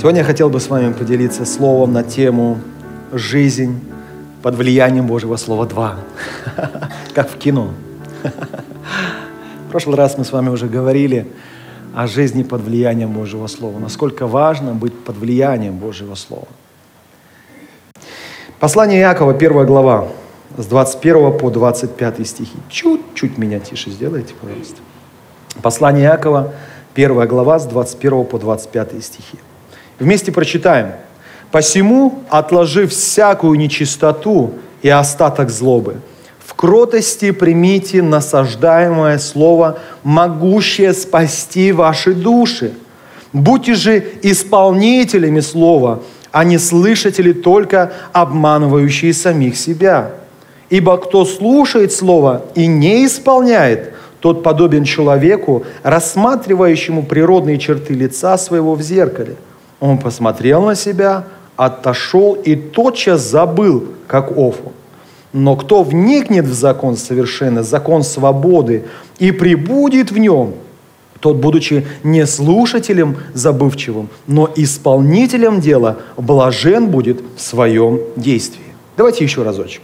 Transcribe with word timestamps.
Сегодня 0.00 0.20
я 0.20 0.24
хотел 0.24 0.48
бы 0.48 0.60
с 0.60 0.70
вами 0.70 0.94
поделиться 0.94 1.44
словом 1.44 1.92
на 1.92 2.02
тему 2.02 2.58
«Жизнь 3.12 3.78
под 4.42 4.54
влиянием 4.54 5.06
Божьего 5.06 5.36
Слова 5.36 5.66
2». 5.66 5.94
Как 7.14 7.28
в 7.28 7.36
кино. 7.36 7.74
В 8.22 9.70
прошлый 9.70 9.96
раз 9.98 10.16
мы 10.16 10.24
с 10.24 10.32
вами 10.32 10.48
уже 10.48 10.68
говорили 10.68 11.30
о 11.94 12.06
жизни 12.06 12.44
под 12.44 12.62
влиянием 12.62 13.12
Божьего 13.12 13.46
Слова. 13.46 13.78
Насколько 13.78 14.26
важно 14.26 14.72
быть 14.72 14.98
под 14.98 15.18
влиянием 15.18 15.76
Божьего 15.76 16.14
Слова. 16.14 16.48
Послание 18.58 19.02
Иакова, 19.02 19.34
первая 19.34 19.66
глава, 19.66 20.08
с 20.56 20.64
21 20.64 21.36
по 21.36 21.50
25 21.50 22.26
стихи. 22.26 22.56
Чуть-чуть 22.70 23.36
меня 23.36 23.60
тише 23.60 23.90
сделайте, 23.90 24.32
пожалуйста. 24.40 24.76
Послание 25.60 26.06
Иакова, 26.06 26.54
первая 26.94 27.28
глава, 27.28 27.58
с 27.58 27.66
21 27.66 28.24
по 28.24 28.38
25 28.38 29.04
стихи. 29.04 29.38
Вместе 30.00 30.32
прочитаем. 30.32 30.92
«Посему, 31.52 32.20
отложив 32.30 32.90
всякую 32.90 33.58
нечистоту 33.58 34.54
и 34.82 34.88
остаток 34.88 35.50
злобы, 35.50 35.96
в 36.44 36.54
кротости 36.54 37.32
примите 37.32 38.02
насаждаемое 38.02 39.18
слово, 39.18 39.78
могущее 40.02 40.94
спасти 40.94 41.72
ваши 41.72 42.14
души. 42.14 42.72
Будьте 43.32 43.74
же 43.74 44.02
исполнителями 44.22 45.40
слова, 45.40 46.02
а 46.32 46.44
не 46.44 46.58
слышатели 46.58 47.32
только 47.32 47.92
обманывающие 48.12 49.12
самих 49.12 49.56
себя. 49.56 50.12
Ибо 50.70 50.96
кто 50.96 51.24
слушает 51.24 51.92
слово 51.92 52.42
и 52.54 52.66
не 52.66 53.06
исполняет, 53.06 53.92
тот 54.20 54.42
подобен 54.42 54.84
человеку, 54.84 55.64
рассматривающему 55.82 57.02
природные 57.02 57.58
черты 57.58 57.92
лица 57.94 58.38
своего 58.38 58.74
в 58.74 58.82
зеркале. 58.82 59.36
Он 59.80 59.98
посмотрел 59.98 60.62
на 60.62 60.74
себя, 60.74 61.24
отошел 61.56 62.34
и 62.34 62.54
тотчас 62.54 63.22
забыл, 63.22 63.88
как 64.06 64.30
Офу. 64.32 64.72
Но 65.32 65.56
кто 65.56 65.82
вникнет 65.82 66.44
в 66.44 66.52
закон 66.52 66.96
совершенный, 66.96 67.62
закон 67.62 68.02
свободы, 68.02 68.84
и 69.18 69.30
прибудет 69.30 70.10
в 70.10 70.18
нем, 70.18 70.54
тот, 71.20 71.36
будучи 71.36 71.86
не 72.02 72.26
слушателем 72.26 73.18
забывчивым, 73.34 74.08
но 74.26 74.50
исполнителем 74.56 75.60
дела, 75.60 75.98
блажен 76.16 76.88
будет 76.88 77.22
в 77.36 77.40
своем 77.40 78.00
действии. 78.16 78.64
Давайте 78.96 79.24
еще 79.24 79.42
разочек. 79.42 79.82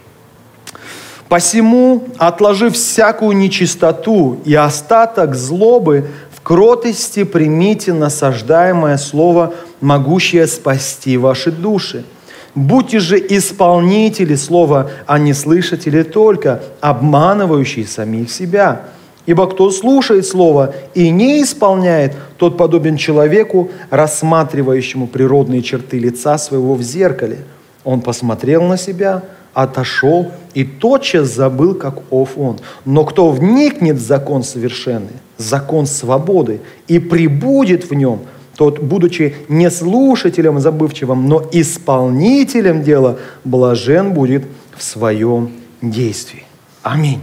Посему, 1.28 2.04
отложив 2.18 2.74
всякую 2.74 3.36
нечистоту 3.36 4.38
и 4.44 4.54
остаток 4.54 5.34
злобы, 5.34 6.08
кротости 6.46 7.24
примите 7.24 7.92
насаждаемое 7.92 8.98
слово, 8.98 9.52
могущее 9.80 10.46
спасти 10.46 11.16
ваши 11.16 11.50
души– 11.50 12.04
Будьте 12.56 13.00
же 13.00 13.18
исполнители 13.18 14.34
слова, 14.34 14.90
а 15.06 15.18
не 15.18 15.34
слышатели 15.34 16.02
только, 16.02 16.62
обманывающие 16.80 17.86
самих 17.86 18.30
себя. 18.30 18.86
Ибо 19.26 19.46
кто 19.46 19.70
слушает 19.70 20.24
слово 20.24 20.74
и 20.94 21.10
не 21.10 21.42
исполняет, 21.42 22.14
тот 22.38 22.56
подобен 22.56 22.96
человеку, 22.96 23.70
рассматривающему 23.90 25.06
природные 25.06 25.60
черты 25.60 25.98
лица 25.98 26.38
своего 26.38 26.76
в 26.76 26.82
зеркале. 26.82 27.40
Он 27.84 28.00
посмотрел 28.00 28.62
на 28.62 28.78
себя, 28.78 29.22
отошел 29.56 30.30
и 30.54 30.64
тотчас 30.64 31.34
забыл, 31.34 31.74
как 31.74 32.02
ов 32.10 32.36
он. 32.36 32.58
Но 32.84 33.04
кто 33.04 33.30
вникнет 33.30 33.96
в 33.96 34.06
закон 34.06 34.42
совершенный, 34.42 35.16
закон 35.38 35.86
свободы, 35.86 36.60
и 36.86 36.98
прибудет 36.98 37.90
в 37.90 37.94
нем– 37.94 38.20
тот, 38.56 38.78
будучи 38.78 39.36
не 39.48 39.70
слушателем 39.70 40.58
забывчивым, 40.60 41.28
но 41.28 41.46
исполнителем 41.52 42.82
дела, 42.82 43.18
блажен 43.44 44.12
будет 44.12 44.46
в 44.76 44.82
своем 44.82 45.52
действии. 45.82 46.44
Аминь. 46.82 47.20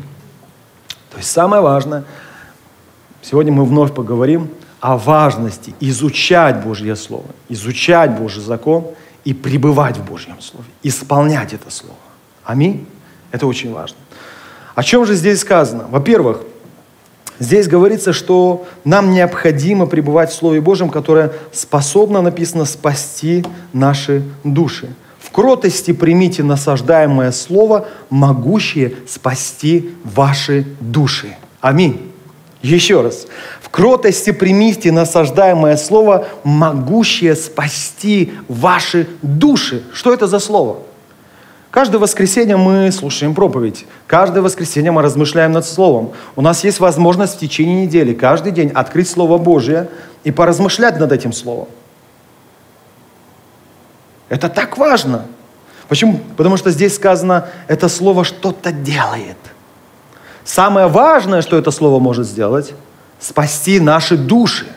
То 1.10 1.18
есть 1.18 1.32
самое 1.32 1.62
важное, 1.62 2.04
сегодня 3.22 3.52
мы 3.52 3.66
вновь 3.66 3.94
поговорим 3.94 4.50
о 4.80 4.98
важности 4.98 5.74
изучать 5.80 6.64
Божье 6.64 6.96
Слово, 6.96 7.26
изучать 7.50 8.18
Божий 8.18 8.44
закон 8.44 8.88
и 9.24 9.34
пребывать 9.34 9.98
в 9.98 10.06
Божьем 10.06 10.40
Слове, 10.40 10.68
исполнять 10.84 11.54
это 11.54 11.72
Слово. 11.72 11.96
Аминь. 12.44 12.86
Это 13.32 13.48
очень 13.48 13.74
важно. 13.74 13.98
О 14.76 14.84
чем 14.84 15.06
же 15.06 15.16
здесь 15.16 15.42
сказано? 15.42 15.86
Во-первых, 15.90 16.42
Здесь 17.40 17.68
говорится, 17.68 18.14
что 18.14 18.66
нам 18.86 19.12
необходимо 19.12 19.88
пребывать 19.88 20.30
в 20.30 20.36
Слове 20.36 20.62
Божьем, 20.62 20.90
которое 20.90 21.34
способно, 21.52 22.22
написано, 22.22 22.64
спасти 22.64 23.44
наши 23.74 24.24
души. 24.44 24.94
В 25.20 25.32
кротости 25.32 25.92
примите 25.94 26.44
насаждаемое 26.44 27.32
Слово, 27.32 27.88
могущее 28.10 28.94
спасти 29.08 29.90
ваши 30.04 30.66
души. 30.80 31.36
Аминь. 31.60 32.12
Еще 32.62 33.02
раз. 33.02 33.26
В 33.62 33.70
кротости 33.70 34.32
примите 34.32 34.92
насаждаемое 34.92 35.76
Слово, 35.76 36.28
могущее 36.44 37.36
спасти 37.36 38.32
ваши 38.48 39.08
души. 39.22 39.84
Что 39.92 40.14
это 40.14 40.28
за 40.28 40.40
Слово? 40.40 40.78
Каждое 41.74 41.98
воскресенье 41.98 42.56
мы 42.56 42.92
слушаем 42.92 43.34
проповедь. 43.34 43.88
Каждое 44.06 44.42
воскресенье 44.44 44.92
мы 44.92 45.02
размышляем 45.02 45.54
над 45.54 45.66
Словом. 45.66 46.12
У 46.36 46.44
нас 46.44 46.64
есть 46.64 46.80
возможность 46.80 47.36
в 47.36 47.40
течение 47.40 47.88
недели 47.88 48.14
каждый 48.14 48.52
день 48.52 48.70
открыть 48.70 49.10
Слово 49.10 49.40
Божье 49.40 49.90
и 50.24 50.30
поразмышлять 50.30 51.00
над 51.00 51.12
этим 51.12 51.34
Словом. 51.34 51.68
Это 54.30 54.50
так 54.50 54.78
важно. 54.78 55.26
Почему? 55.88 56.20
Потому 56.38 56.58
что 56.58 56.70
здесь 56.70 56.94
сказано, 56.94 57.48
это 57.68 57.90
Слово 57.90 58.24
что-то 58.24 58.72
делает. 58.72 59.38
Самое 60.44 60.86
важное, 60.86 61.42
что 61.42 61.58
это 61.58 61.72
Слово 61.72 61.98
может 62.00 62.28
сделать, 62.28 62.76
спасти 63.20 63.80
наши 63.80 64.16
души. 64.16 64.68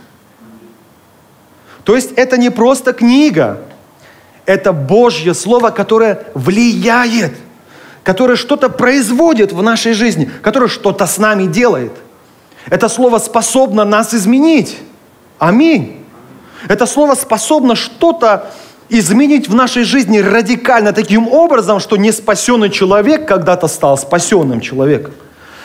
То 1.84 1.94
есть 1.94 2.12
это 2.12 2.38
не 2.38 2.48
просто 2.48 2.94
книга, 2.94 3.60
это 4.46 4.72
Божье 4.72 5.34
Слово, 5.34 5.70
которое 5.70 6.24
влияет, 6.34 7.34
которое 8.02 8.36
что-то 8.36 8.68
производит 8.68 9.52
в 9.52 9.62
нашей 9.62 9.92
жизни, 9.92 10.30
которое 10.42 10.68
что-то 10.68 11.06
с 11.06 11.18
нами 11.18 11.46
делает. 11.46 11.92
Это 12.70 12.88
Слово 12.88 13.18
способно 13.18 13.84
нас 13.84 14.14
изменить. 14.14 14.78
Аминь. 15.38 16.04
Это 16.68 16.86
Слово 16.86 17.14
способно 17.14 17.74
что-то 17.74 18.50
изменить 18.88 19.48
в 19.48 19.54
нашей 19.54 19.82
жизни 19.82 20.18
радикально 20.18 20.92
таким 20.92 21.28
образом, 21.28 21.80
что 21.80 21.96
неспасенный 21.96 22.70
человек 22.70 23.26
когда-то 23.26 23.66
стал 23.66 23.98
спасенным 23.98 24.60
человеком. 24.60 25.12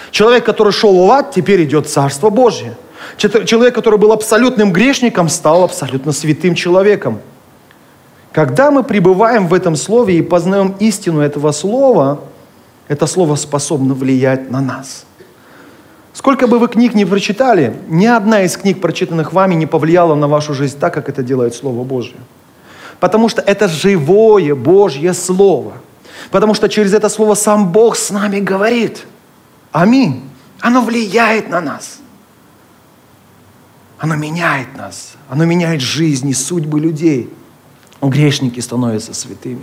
Человек, 0.09 0.43
который 0.43 0.73
шел 0.73 1.05
в 1.05 1.11
ад, 1.11 1.31
теперь 1.33 1.63
идет 1.63 1.85
в 1.87 1.89
Царство 1.89 2.29
Божье. 2.29 2.75
Человек, 3.17 3.75
который 3.75 3.99
был 3.99 4.11
абсолютным 4.11 4.73
грешником, 4.73 5.29
стал 5.29 5.63
абсолютно 5.63 6.11
святым 6.11 6.55
человеком. 6.55 7.19
Когда 8.31 8.71
мы 8.71 8.83
пребываем 8.83 9.47
в 9.47 9.53
этом 9.53 9.75
слове 9.75 10.17
и 10.17 10.21
познаем 10.21 10.75
истину 10.79 11.19
этого 11.19 11.51
слова, 11.51 12.21
это 12.87 13.05
слово 13.05 13.35
способно 13.35 13.93
влиять 13.93 14.49
на 14.49 14.61
нас. 14.61 15.05
Сколько 16.13 16.47
бы 16.47 16.59
вы 16.59 16.67
книг 16.67 16.93
не 16.93 17.05
прочитали, 17.05 17.75
ни 17.89 18.05
одна 18.05 18.43
из 18.43 18.55
книг, 18.55 18.79
прочитанных 18.79 19.33
вами, 19.33 19.55
не 19.55 19.65
повлияла 19.65 20.15
на 20.15 20.27
вашу 20.27 20.53
жизнь 20.53 20.77
так, 20.79 20.93
как 20.93 21.09
это 21.09 21.23
делает 21.23 21.55
Слово 21.55 21.83
Божье. 21.83 22.17
Потому 22.99 23.29
что 23.29 23.41
это 23.41 23.67
живое 23.67 24.55
Божье 24.55 25.13
Слово. 25.13 25.73
Потому 26.29 26.53
что 26.53 26.69
через 26.69 26.93
это 26.93 27.09
Слово 27.09 27.35
сам 27.35 27.71
Бог 27.71 27.95
с 27.95 28.11
нами 28.11 28.39
говорит. 28.39 29.05
Аминь. 29.71 30.23
Оно 30.59 30.81
влияет 30.81 31.49
на 31.49 31.61
нас. 31.61 31.99
Оно 33.97 34.15
меняет 34.15 34.77
нас. 34.77 35.13
Оно 35.29 35.45
меняет 35.45 35.81
жизни, 35.81 36.31
судьбы 36.31 36.79
людей– 36.79 37.29
Грешники 38.01 38.59
становятся 38.59 39.13
святыми. 39.13 39.61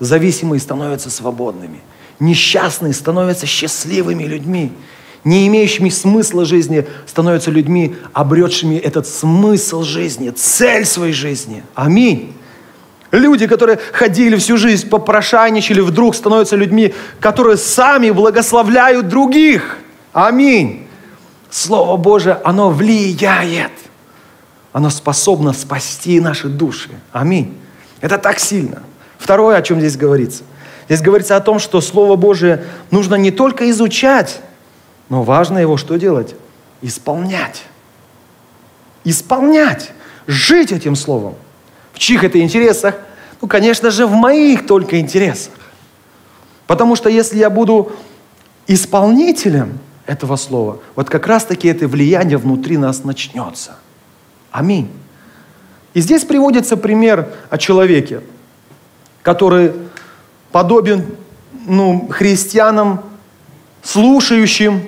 Зависимые 0.00 0.60
становятся 0.60 1.10
свободными. 1.10 1.80
Несчастные 2.20 2.92
становятся 2.92 3.46
счастливыми 3.46 4.24
людьми. 4.24 4.72
не 5.24 5.46
имеющими 5.48 5.88
смысла 5.88 6.44
жизни, 6.44 6.86
становятся 7.06 7.50
людьми, 7.50 7.96
обретшими 8.12 8.76
этот 8.76 9.06
смысл 9.06 9.82
жизни, 9.82 10.30
цель 10.30 10.84
своей 10.84 11.14
жизни. 11.14 11.62
Аминь. 11.74 12.34
Люди, 13.10 13.46
которые 13.46 13.78
ходили 13.92 14.36
всю 14.36 14.56
жизнь, 14.56 14.88
попрошайничали, 14.88 15.80
вдруг 15.80 16.14
становятся 16.14 16.56
людьми, 16.56 16.92
которые 17.20 17.56
сами 17.56 18.10
благословляют 18.10 19.08
других. 19.08 19.78
Аминь. 20.12 20.86
Слово 21.50 21.96
Божие, 21.96 22.38
оно 22.44 22.70
влияет. 22.70 23.72
Оно 24.72 24.90
способно 24.90 25.52
спасти 25.52 26.20
наши 26.20 26.48
души. 26.48 26.90
Аминь. 27.12 27.56
Это 28.04 28.18
так 28.18 28.38
сильно. 28.38 28.82
Второе, 29.16 29.56
о 29.56 29.62
чем 29.62 29.80
здесь 29.80 29.96
говорится. 29.96 30.42
Здесь 30.90 31.00
говорится 31.00 31.36
о 31.36 31.40
том, 31.40 31.58
что 31.58 31.80
Слово 31.80 32.16
Божие 32.16 32.62
нужно 32.90 33.14
не 33.14 33.30
только 33.30 33.70
изучать, 33.70 34.42
но 35.08 35.22
важно 35.22 35.56
его 35.56 35.78
что 35.78 35.96
делать? 35.96 36.34
Исполнять. 36.82 37.62
Исполнять. 39.04 39.92
Жить 40.26 40.70
этим 40.70 40.96
Словом. 40.96 41.34
В 41.94 41.98
чьих 41.98 42.24
это 42.24 42.38
интересах? 42.42 42.96
Ну, 43.40 43.48
конечно 43.48 43.90
же, 43.90 44.06
в 44.06 44.12
моих 44.12 44.66
только 44.66 45.00
интересах. 45.00 45.54
Потому 46.66 46.96
что 46.96 47.08
если 47.08 47.38
я 47.38 47.48
буду 47.48 47.90
исполнителем 48.66 49.78
этого 50.04 50.36
слова, 50.36 50.78
вот 50.94 51.08
как 51.08 51.26
раз-таки 51.26 51.68
это 51.68 51.88
влияние 51.88 52.36
внутри 52.36 52.76
нас 52.76 53.02
начнется. 53.02 53.78
Аминь. 54.50 54.90
И 55.94 56.00
здесь 56.00 56.24
приводится 56.24 56.76
пример 56.76 57.28
о 57.50 57.56
человеке, 57.56 58.20
который 59.22 59.72
подобен 60.50 61.06
ну, 61.66 62.08
христианам, 62.10 63.00
слушающим 63.82 64.82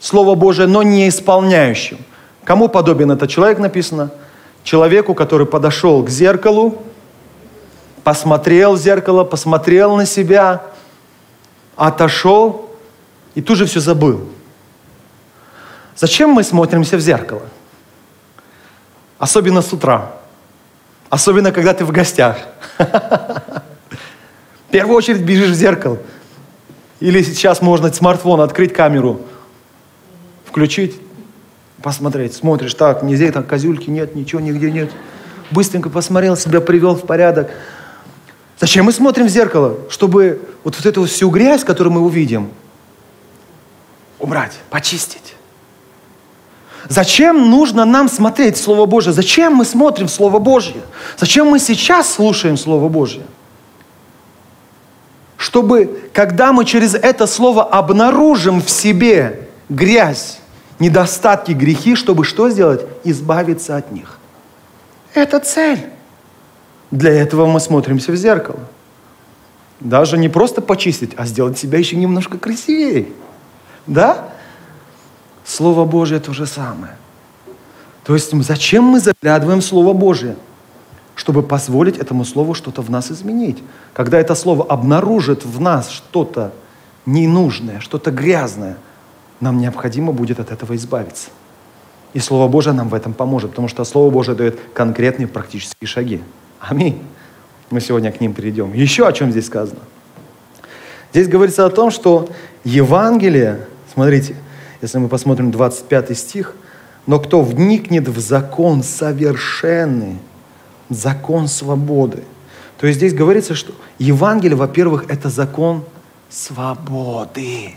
Слово 0.00 0.34
Божие, 0.34 0.66
но 0.66 0.82
не 0.82 1.08
исполняющим. 1.08 1.98
Кому 2.44 2.68
подобен 2.68 3.10
этот 3.10 3.28
человек 3.30 3.58
написано? 3.58 4.10
Человеку, 4.62 5.14
который 5.14 5.46
подошел 5.46 6.02
к 6.02 6.08
зеркалу, 6.08 6.82
посмотрел 8.02 8.74
в 8.74 8.78
зеркало, 8.78 9.24
посмотрел 9.24 9.96
на 9.96 10.06
себя, 10.06 10.62
отошел 11.76 12.70
и 13.34 13.42
тут 13.42 13.58
же 13.58 13.66
все 13.66 13.80
забыл. 13.80 14.28
Зачем 15.96 16.30
мы 16.30 16.42
смотримся 16.42 16.96
в 16.96 17.00
зеркало? 17.00 17.42
Особенно 19.18 19.60
с 19.60 19.72
утра. 19.72 20.12
Особенно, 21.08 21.52
когда 21.52 21.72
ты 21.72 21.84
в 21.84 21.92
гостях. 21.92 22.38
В 22.78 24.70
первую 24.70 24.96
очередь 24.96 25.22
бежишь 25.22 25.50
в 25.50 25.54
зеркало. 25.54 25.98
Или 27.00 27.22
сейчас 27.22 27.62
можно 27.62 27.92
смартфон 27.92 28.40
открыть 28.40 28.72
камеру, 28.72 29.20
включить, 30.44 31.00
посмотреть. 31.82 32.34
Смотришь, 32.34 32.74
так, 32.74 33.02
нигде 33.02 33.30
там 33.30 33.44
козюльки 33.44 33.90
нет, 33.90 34.14
ничего 34.14 34.40
нигде 34.40 34.70
нет. 34.70 34.90
Быстренько 35.50 35.88
посмотрел, 35.88 36.36
себя 36.36 36.60
привел 36.60 36.96
в 36.96 37.06
порядок. 37.06 37.50
Зачем 38.58 38.86
мы 38.86 38.92
смотрим 38.92 39.26
в 39.26 39.28
зеркало? 39.28 39.78
Чтобы 39.90 40.40
вот, 40.64 40.76
вот 40.76 40.86
эту 40.86 41.04
всю 41.04 41.30
грязь, 41.30 41.62
которую 41.62 41.92
мы 41.92 42.00
увидим, 42.00 42.50
убрать, 44.18 44.58
почистить. 44.70 45.35
Зачем 46.88 47.50
нужно 47.50 47.84
нам 47.84 48.08
смотреть 48.08 48.56
Слово 48.56 48.86
Божье? 48.86 49.12
Зачем 49.12 49.54
мы 49.54 49.64
смотрим 49.64 50.08
Слово 50.08 50.38
Божье? 50.38 50.82
Зачем 51.16 51.48
мы 51.48 51.58
сейчас 51.58 52.12
слушаем 52.12 52.56
Слово 52.56 52.88
Божье? 52.88 53.22
Чтобы, 55.36 56.10
когда 56.12 56.52
мы 56.52 56.64
через 56.64 56.94
это 56.94 57.26
Слово 57.26 57.64
обнаружим 57.64 58.62
в 58.62 58.70
себе 58.70 59.48
грязь, 59.68 60.38
недостатки, 60.78 61.52
грехи, 61.52 61.94
чтобы 61.94 62.24
что 62.24 62.48
сделать? 62.50 62.82
Избавиться 63.04 63.76
от 63.76 63.92
них. 63.92 64.18
Это 65.14 65.40
цель. 65.40 65.86
Для 66.90 67.10
этого 67.10 67.46
мы 67.46 67.60
смотримся 67.60 68.12
в 68.12 68.16
зеркало. 68.16 68.60
Даже 69.80 70.16
не 70.16 70.28
просто 70.28 70.62
почистить, 70.62 71.12
а 71.16 71.26
сделать 71.26 71.58
себя 71.58 71.78
еще 71.78 71.96
немножко 71.96 72.38
красивее. 72.38 73.08
Да? 73.86 74.30
Слово 75.46 75.84
Божье 75.84 76.18
то 76.18 76.32
же 76.32 76.44
самое. 76.44 76.96
То 78.04 78.14
есть 78.14 78.32
зачем 78.42 78.84
мы 78.84 79.00
заглядываем 79.00 79.60
в 79.60 79.64
Слово 79.64 79.92
Божье? 79.92 80.36
Чтобы 81.14 81.42
позволить 81.42 81.98
этому 81.98 82.24
Слову 82.24 82.52
что-то 82.54 82.82
в 82.82 82.90
нас 82.90 83.10
изменить. 83.10 83.62
Когда 83.94 84.18
это 84.18 84.34
Слово 84.34 84.64
обнаружит 84.64 85.44
в 85.44 85.60
нас 85.60 85.90
что-то 85.90 86.52
ненужное, 87.06 87.80
что-то 87.80 88.10
грязное, 88.10 88.76
нам 89.40 89.58
необходимо 89.58 90.12
будет 90.12 90.40
от 90.40 90.50
этого 90.50 90.74
избавиться. 90.74 91.28
И 92.12 92.18
Слово 92.18 92.48
Божие 92.48 92.74
нам 92.74 92.88
в 92.88 92.94
этом 92.94 93.12
поможет, 93.14 93.50
потому 93.50 93.68
что 93.68 93.84
Слово 93.84 94.10
Божие 94.10 94.34
дает 94.34 94.58
конкретные 94.74 95.28
практические 95.28 95.86
шаги. 95.86 96.20
Аминь. 96.60 97.02
Мы 97.70 97.80
сегодня 97.80 98.10
к 98.10 98.20
ним 98.20 98.34
перейдем. 98.34 98.72
Еще 98.72 99.06
о 99.06 99.12
чем 99.12 99.30
здесь 99.30 99.46
сказано? 99.46 99.80
Здесь 101.12 101.28
говорится 101.28 101.66
о 101.66 101.70
том, 101.70 101.90
что 101.90 102.28
Евангелие, 102.64 103.66
смотрите, 103.92 104.36
если 104.82 104.98
мы 104.98 105.08
посмотрим 105.08 105.50
25 105.50 106.16
стих, 106.16 106.54
но 107.06 107.18
кто 107.20 107.42
вникнет 107.42 108.08
в 108.08 108.18
закон 108.20 108.82
совершенный, 108.82 110.18
закон 110.88 111.48
свободы. 111.48 112.24
То 112.78 112.86
есть 112.86 112.98
здесь 112.98 113.14
говорится, 113.14 113.54
что 113.54 113.72
Евангелие, 113.98 114.56
во-первых, 114.56 115.06
это 115.08 115.30
закон 115.30 115.84
свободы. 116.28 117.74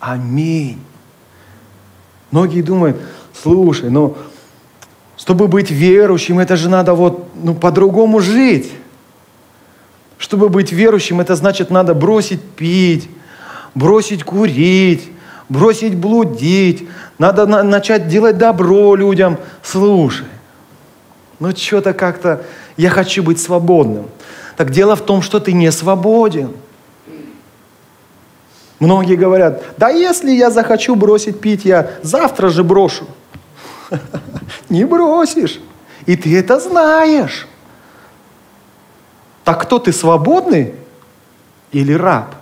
Аминь. 0.00 0.80
Многие 2.30 2.62
думают, 2.62 3.00
слушай, 3.32 3.90
ну, 3.90 4.16
чтобы 5.16 5.48
быть 5.48 5.70
верующим, 5.70 6.38
это 6.38 6.56
же 6.56 6.68
надо 6.68 6.94
вот, 6.94 7.28
ну, 7.34 7.54
по-другому 7.54 8.20
жить. 8.20 8.72
Чтобы 10.16 10.48
быть 10.48 10.72
верующим, 10.72 11.20
это 11.20 11.36
значит, 11.36 11.70
надо 11.70 11.94
бросить 11.94 12.42
пить, 12.42 13.08
бросить 13.74 14.24
курить, 14.24 15.10
бросить 15.48 15.96
блудить, 15.96 16.88
надо 17.18 17.46
на- 17.46 17.62
начать 17.62 18.08
делать 18.08 18.38
добро 18.38 18.94
людям. 18.94 19.38
Слушай, 19.62 20.26
ну 21.40 21.54
что-то 21.54 21.92
как-то, 21.94 22.42
я 22.76 22.90
хочу 22.90 23.22
быть 23.22 23.40
свободным. 23.40 24.08
Так 24.56 24.70
дело 24.70 24.96
в 24.96 25.02
том, 25.02 25.22
что 25.22 25.40
ты 25.40 25.52
не 25.52 25.70
свободен. 25.72 26.52
Многие 28.78 29.16
говорят, 29.16 29.62
да 29.76 29.88
если 29.88 30.30
я 30.30 30.50
захочу 30.50 30.94
бросить 30.94 31.40
пить, 31.40 31.64
я 31.64 31.90
завтра 32.02 32.48
же 32.48 32.62
брошу. 32.62 33.06
Не 34.68 34.84
бросишь. 34.84 35.60
И 36.06 36.16
ты 36.16 36.38
это 36.38 36.60
знаешь. 36.60 37.48
Так 39.44 39.62
кто 39.62 39.78
ты, 39.78 39.92
свободный 39.92 40.74
или 41.72 41.92
раб? 41.92 42.34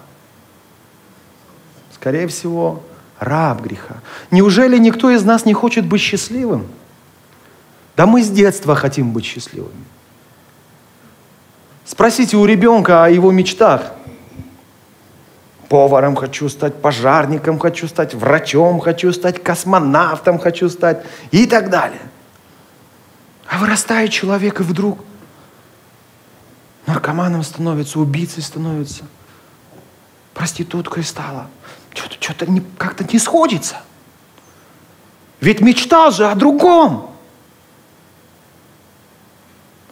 Скорее 1.94 2.26
всего, 2.26 2.82
раб 3.18 3.62
греха. 3.62 3.96
Неужели 4.30 4.78
никто 4.78 5.10
из 5.10 5.24
нас 5.24 5.44
не 5.44 5.54
хочет 5.54 5.86
быть 5.86 6.00
счастливым? 6.00 6.66
Да 7.96 8.06
мы 8.06 8.22
с 8.22 8.28
детства 8.28 8.74
хотим 8.74 9.12
быть 9.12 9.24
счастливыми. 9.24 9.84
Спросите 11.84 12.36
у 12.36 12.44
ребенка 12.44 13.04
о 13.04 13.08
его 13.08 13.30
мечтах. 13.30 13.92
Поваром 15.68 16.14
хочу 16.14 16.48
стать, 16.48 16.80
пожарником 16.80 17.58
хочу 17.58 17.88
стать, 17.88 18.14
врачом 18.14 18.80
хочу 18.80 19.12
стать, 19.12 19.42
космонавтом 19.42 20.38
хочу 20.38 20.68
стать 20.68 21.04
и 21.30 21.46
так 21.46 21.70
далее. 21.70 22.02
А 23.48 23.58
вырастает 23.58 24.10
человек 24.10 24.60
и 24.60 24.62
вдруг 24.62 25.04
наркоманом 26.86 27.42
становится, 27.42 27.98
убийцей 27.98 28.42
становится, 28.42 29.04
проституткой 30.34 31.02
стала. 31.02 31.48
Что-то, 31.96 32.16
что-то 32.20 32.46
не, 32.46 32.60
как-то 32.76 33.04
не 33.04 33.18
сходится. 33.18 33.76
Ведь 35.40 35.60
мечтал 35.60 36.10
же 36.10 36.30
о 36.30 36.34
другом. 36.34 37.10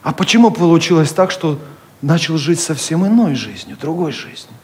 А 0.02 0.12
почему 0.12 0.50
получилось 0.50 1.12
так, 1.12 1.30
что 1.30 1.58
начал 2.02 2.36
жить 2.36 2.60
совсем 2.60 3.06
иной 3.06 3.34
жизнью, 3.34 3.78
другой 3.80 4.12
жизнью? 4.12 4.54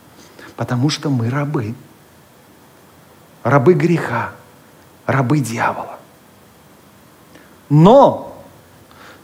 Потому 0.57 0.91
что 0.91 1.09
мы 1.09 1.31
рабы. 1.31 1.75
Рабы 3.43 3.73
греха, 3.73 4.33
рабы 5.07 5.39
дьявола. 5.39 5.99
Но 7.71 8.39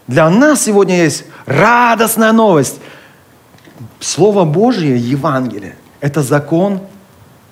для 0.07 0.27
нас 0.31 0.63
сегодня 0.63 1.03
есть 1.03 1.25
радостная 1.45 2.31
новость. 2.31 2.79
Слово 3.99 4.43
Божье, 4.43 4.97
Евангелие, 4.97 5.77
это 5.99 6.23
закон 6.23 6.81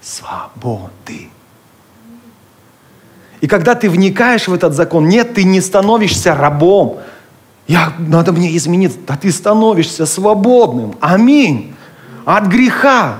свободы. 0.05 1.29
И 3.41 3.47
когда 3.47 3.75
ты 3.75 3.89
вникаешь 3.89 4.47
в 4.47 4.53
этот 4.53 4.73
закон, 4.73 5.09
нет, 5.09 5.33
ты 5.33 5.43
не 5.43 5.61
становишься 5.61 6.35
рабом. 6.35 6.99
Я, 7.67 7.93
надо 7.97 8.31
мне 8.31 8.55
измениться. 8.55 8.99
Да 9.07 9.17
ты 9.17 9.31
становишься 9.31 10.05
свободным. 10.05 10.95
Аминь. 11.01 11.75
От 12.23 12.45
греха, 12.45 13.19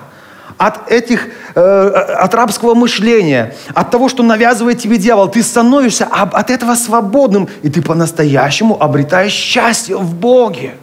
от 0.57 0.89
этих 0.89 1.27
э, 1.55 1.59
от 1.59 2.33
рабского 2.33 2.75
мышления, 2.75 3.55
от 3.73 3.91
того, 3.91 4.07
что 4.07 4.23
навязывает 4.23 4.79
тебе 4.79 4.97
дьявол. 4.97 5.27
Ты 5.27 5.41
становишься 5.43 6.05
от 6.05 6.49
этого 6.49 6.75
свободным, 6.75 7.49
и 7.63 7.69
ты 7.69 7.81
по-настоящему 7.81 8.81
обретаешь 8.81 9.33
счастье 9.33 9.97
в 9.97 10.13
Боге. 10.13 10.75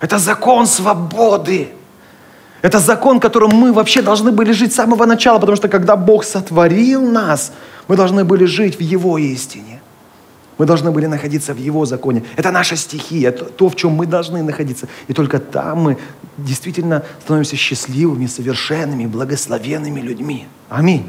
Это 0.00 0.18
закон 0.18 0.66
свободы. 0.66 1.70
Это 2.66 2.80
закон, 2.80 3.20
которым 3.20 3.52
мы 3.52 3.72
вообще 3.72 4.02
должны 4.02 4.32
были 4.32 4.50
жить 4.50 4.72
с 4.72 4.74
самого 4.74 5.06
начала, 5.06 5.38
потому 5.38 5.54
что 5.54 5.68
когда 5.68 5.94
Бог 5.94 6.24
сотворил 6.24 7.00
нас, 7.00 7.52
мы 7.86 7.94
должны 7.94 8.24
были 8.24 8.44
жить 8.44 8.76
в 8.78 8.80
Его 8.80 9.18
истине. 9.18 9.80
Мы 10.58 10.66
должны 10.66 10.90
были 10.90 11.06
находиться 11.06 11.54
в 11.54 11.58
Его 11.58 11.86
законе. 11.86 12.24
Это 12.34 12.50
наша 12.50 12.74
стихия, 12.74 13.28
это 13.28 13.44
то, 13.44 13.68
в 13.68 13.76
чем 13.76 13.92
мы 13.92 14.06
должны 14.06 14.42
находиться. 14.42 14.88
И 15.06 15.12
только 15.12 15.38
там 15.38 15.78
мы 15.78 15.98
действительно 16.38 17.04
становимся 17.22 17.54
счастливыми, 17.54 18.26
совершенными, 18.26 19.06
благословенными 19.06 20.00
людьми. 20.00 20.48
Аминь. 20.68 21.06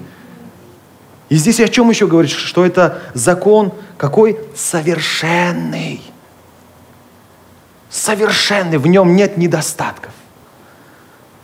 И 1.30 1.38
здесь 1.38 1.60
о 1.60 1.68
чем 1.68 1.90
еще 1.90 2.06
говорит, 2.06 2.30
что 2.30 2.68
это 2.68 3.02
закон 3.16 3.74
какой? 3.98 4.38
Совершенный. 4.56 6.02
Совершенный, 7.90 8.78
в 8.78 8.86
нем 8.86 9.16
нет 9.16 9.38
недостатков. 9.38 10.12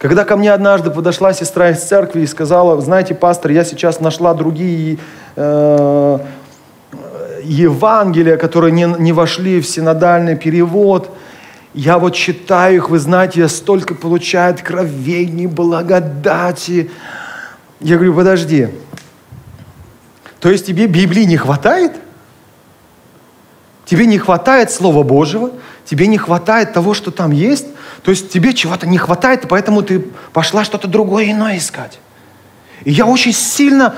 Когда 0.03 0.25
ко 0.25 0.35
мне 0.35 0.51
однажды 0.51 0.91
подошла 0.91 1.31
сестра 1.31 1.69
из 1.69 1.81
церкви 1.81 2.23
и 2.23 2.27
сказала, 2.27 2.81
знаете, 2.81 3.15
пастор, 3.15 3.51
я 3.51 3.63
сейчас 3.63 4.01
нашла 4.01 4.33
другие 4.33 4.97
э, 5.37 6.19
Евангелия, 7.41 8.35
которые 8.35 8.73
не, 8.73 8.83
не 8.99 9.13
вошли 9.13 9.61
в 9.61 9.65
синодальный 9.65 10.35
перевод. 10.35 11.09
Я 11.73 11.99
вот 11.99 12.15
читаю 12.15 12.75
их, 12.75 12.89
вы 12.89 12.99
знаете, 12.99 13.39
я 13.39 13.47
столько 13.47 13.95
получаю 13.95 14.53
откровений, 14.53 15.45
благодати. 15.45 16.91
Я 17.79 17.95
говорю, 17.95 18.13
подожди, 18.13 18.67
то 20.41 20.49
есть 20.49 20.65
тебе 20.65 20.87
Библии 20.87 21.23
не 21.23 21.37
хватает? 21.37 21.93
Тебе 23.85 24.05
не 24.05 24.17
хватает 24.17 24.69
Слова 24.69 25.03
Божьего, 25.03 25.51
тебе 25.85 26.07
не 26.07 26.17
хватает 26.17 26.73
того, 26.73 26.93
что 26.93 27.11
там 27.11 27.31
есть, 27.31 27.67
то 28.03 28.11
есть 28.11 28.31
тебе 28.31 28.53
чего-то 28.53 28.87
не 28.87 28.97
хватает, 28.97 29.45
и 29.45 29.47
поэтому 29.47 29.81
ты 29.81 29.99
пошла 30.31 30.63
что-то 30.63 30.87
другое 30.87 31.31
иное 31.31 31.57
искать. 31.57 31.99
И 32.83 32.91
я 32.91 33.05
очень 33.05 33.33
сильно 33.33 33.95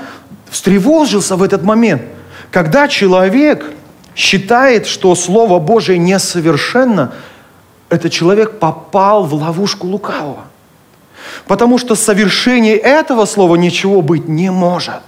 встревожился 0.50 1.36
в 1.36 1.42
этот 1.42 1.62
момент– 1.62 2.02
когда 2.50 2.88
человек 2.88 3.70
считает, 4.14 4.86
что 4.86 5.14
Слово 5.14 5.58
Божие 5.58 5.98
несовершенно, 5.98 7.12
этот 7.88 8.12
человек 8.12 8.58
попал 8.58 9.24
в 9.24 9.34
ловушку 9.34 9.86
лукавого. 9.86 10.44
Потому 11.46 11.78
что 11.78 11.94
совершение 11.94 12.76
этого 12.76 13.26
слова 13.26 13.56
ничего 13.56 14.00
быть 14.00 14.28
не 14.28 14.50
может. 14.50 15.02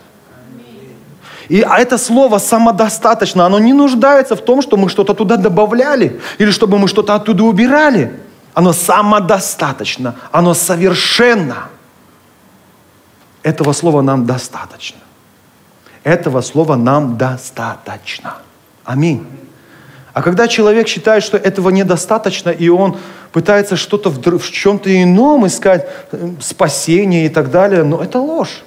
И 1.48 1.64
это 1.66 1.96
слово 1.96 2.38
самодостаточно, 2.38 3.46
оно 3.46 3.58
не 3.58 3.72
нуждается 3.72 4.36
в 4.36 4.42
том, 4.42 4.60
что 4.60 4.76
мы 4.76 4.88
что-то 4.90 5.14
туда 5.14 5.36
добавляли 5.36 6.20
или 6.36 6.50
чтобы 6.50 6.78
мы 6.78 6.88
что-то 6.88 7.14
оттуда 7.14 7.44
убирали. 7.44 8.20
Оно 8.52 8.72
самодостаточно, 8.72 10.16
оно 10.30 10.52
совершенно. 10.52 11.68
Этого 13.42 13.72
слова 13.72 14.02
нам 14.02 14.26
достаточно. 14.26 15.00
Этого 16.04 16.42
слова 16.42 16.76
нам 16.76 17.16
достаточно. 17.16 18.34
Аминь. 18.84 19.26
А 20.12 20.22
когда 20.22 20.48
человек 20.48 20.88
считает, 20.88 21.22
что 21.22 21.36
этого 21.36 21.70
недостаточно, 21.70 22.50
и 22.50 22.68
он 22.68 22.98
пытается 23.32 23.76
что-то 23.76 24.10
в, 24.10 24.20
в 24.38 24.50
чем-то 24.50 25.02
ином 25.02 25.46
искать, 25.46 25.88
спасение 26.40 27.26
и 27.26 27.28
так 27.28 27.50
далее, 27.50 27.84
но 27.84 28.02
это 28.02 28.18
ложь. 28.18 28.64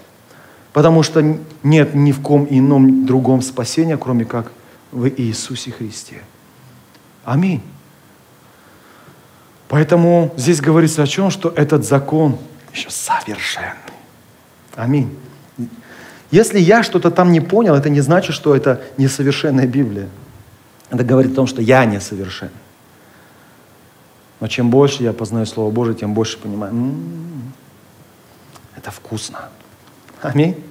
Потому 0.74 1.04
что 1.04 1.38
нет 1.64 1.94
ни 1.94 2.12
в 2.12 2.22
ком 2.22 2.48
ином 2.50 3.06
другом 3.06 3.42
спасения, 3.42 3.98
кроме 3.98 4.26
как 4.26 4.52
в 4.92 5.10
Иисусе 5.10 5.72
Христе. 5.72 6.22
Аминь. 7.26 7.62
Поэтому 9.68 10.34
здесь 10.38 10.62
говорится 10.62 11.04
о 11.04 11.08
чем, 11.08 11.30
что 11.30 11.50
этот 11.50 11.86
закон 11.86 12.38
еще 12.74 12.90
совершенный. 12.90 13.76
Аминь. 14.76 15.18
Если 16.30 16.60
я 16.60 16.84
что-то 16.84 17.12
там 17.12 17.32
не 17.32 17.42
понял, 17.42 17.76
это 17.76 17.90
не 17.90 18.02
значит, 18.02 18.34
что 18.34 18.56
это 18.56 18.82
несовершенная 18.98 19.68
Библия. 19.68 20.08
Это 20.90 21.04
говорит 21.04 21.34
о 21.34 21.36
том, 21.36 21.48
что 21.48 21.62
я 21.62 21.86
несовершен. 21.86 22.52
Но 24.40 24.48
чем 24.48 24.70
больше 24.70 25.04
я 25.04 25.14
познаю 25.14 25.46
Слово 25.46 25.72
Божие, 25.72 25.96
тем 25.96 26.14
больше 26.14 26.38
понимаю, 26.38 26.74
м-м-м, 26.74 27.54
это 28.76 28.92
вкусно. 28.92 29.50
Аминь. 30.22 30.62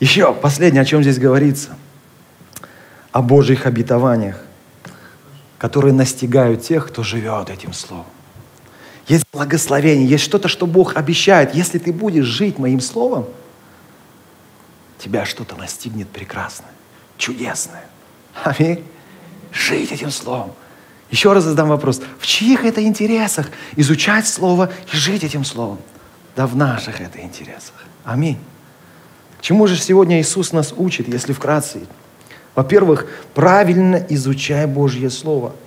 Еще 0.00 0.32
последнее, 0.32 0.82
о 0.82 0.84
чем 0.84 1.02
здесь 1.02 1.18
говорится. 1.18 1.76
О 3.12 3.22
Божьих 3.22 3.66
обетованиях, 3.66 4.42
которые 5.58 5.92
настигают 5.92 6.62
тех, 6.62 6.88
кто 6.88 7.02
живет 7.02 7.50
этим 7.50 7.72
Словом. 7.72 8.06
Есть 9.08 9.24
благословение, 9.32 10.06
есть 10.06 10.24
что-то, 10.24 10.48
что 10.48 10.66
Бог 10.66 10.96
обещает. 10.96 11.54
Если 11.54 11.78
ты 11.78 11.92
будешь 11.92 12.24
жить 12.24 12.58
моим 12.58 12.80
Словом, 12.80 13.26
тебя 14.98 15.24
что-то 15.24 15.56
настигнет 15.56 16.08
прекрасное, 16.08 16.70
чудесное. 17.16 17.84
Аминь. 18.44 18.84
Жить 19.52 19.92
этим 19.92 20.10
словом. 20.10 20.52
Еще 21.10 21.32
раз 21.32 21.44
задам 21.44 21.68
вопрос. 21.68 22.02
В 22.18 22.26
чьих 22.26 22.64
это 22.64 22.82
интересах 22.82 23.48
изучать 23.76 24.26
слово 24.26 24.70
и 24.92 24.96
жить 24.96 25.24
этим 25.24 25.44
словом? 25.44 25.78
Да 26.36 26.46
в 26.46 26.54
наших 26.54 27.00
это 27.00 27.20
интересах. 27.20 27.74
Аминь. 28.04 28.38
Чему 29.40 29.66
же 29.66 29.76
сегодня 29.76 30.20
Иисус 30.20 30.52
нас 30.52 30.74
учит, 30.76 31.08
если 31.08 31.32
вкратце? 31.32 31.80
Во-первых, 32.54 33.06
правильно 33.34 33.96
изучай 34.08 34.66
Божье 34.66 35.10
Слово– 35.10 35.54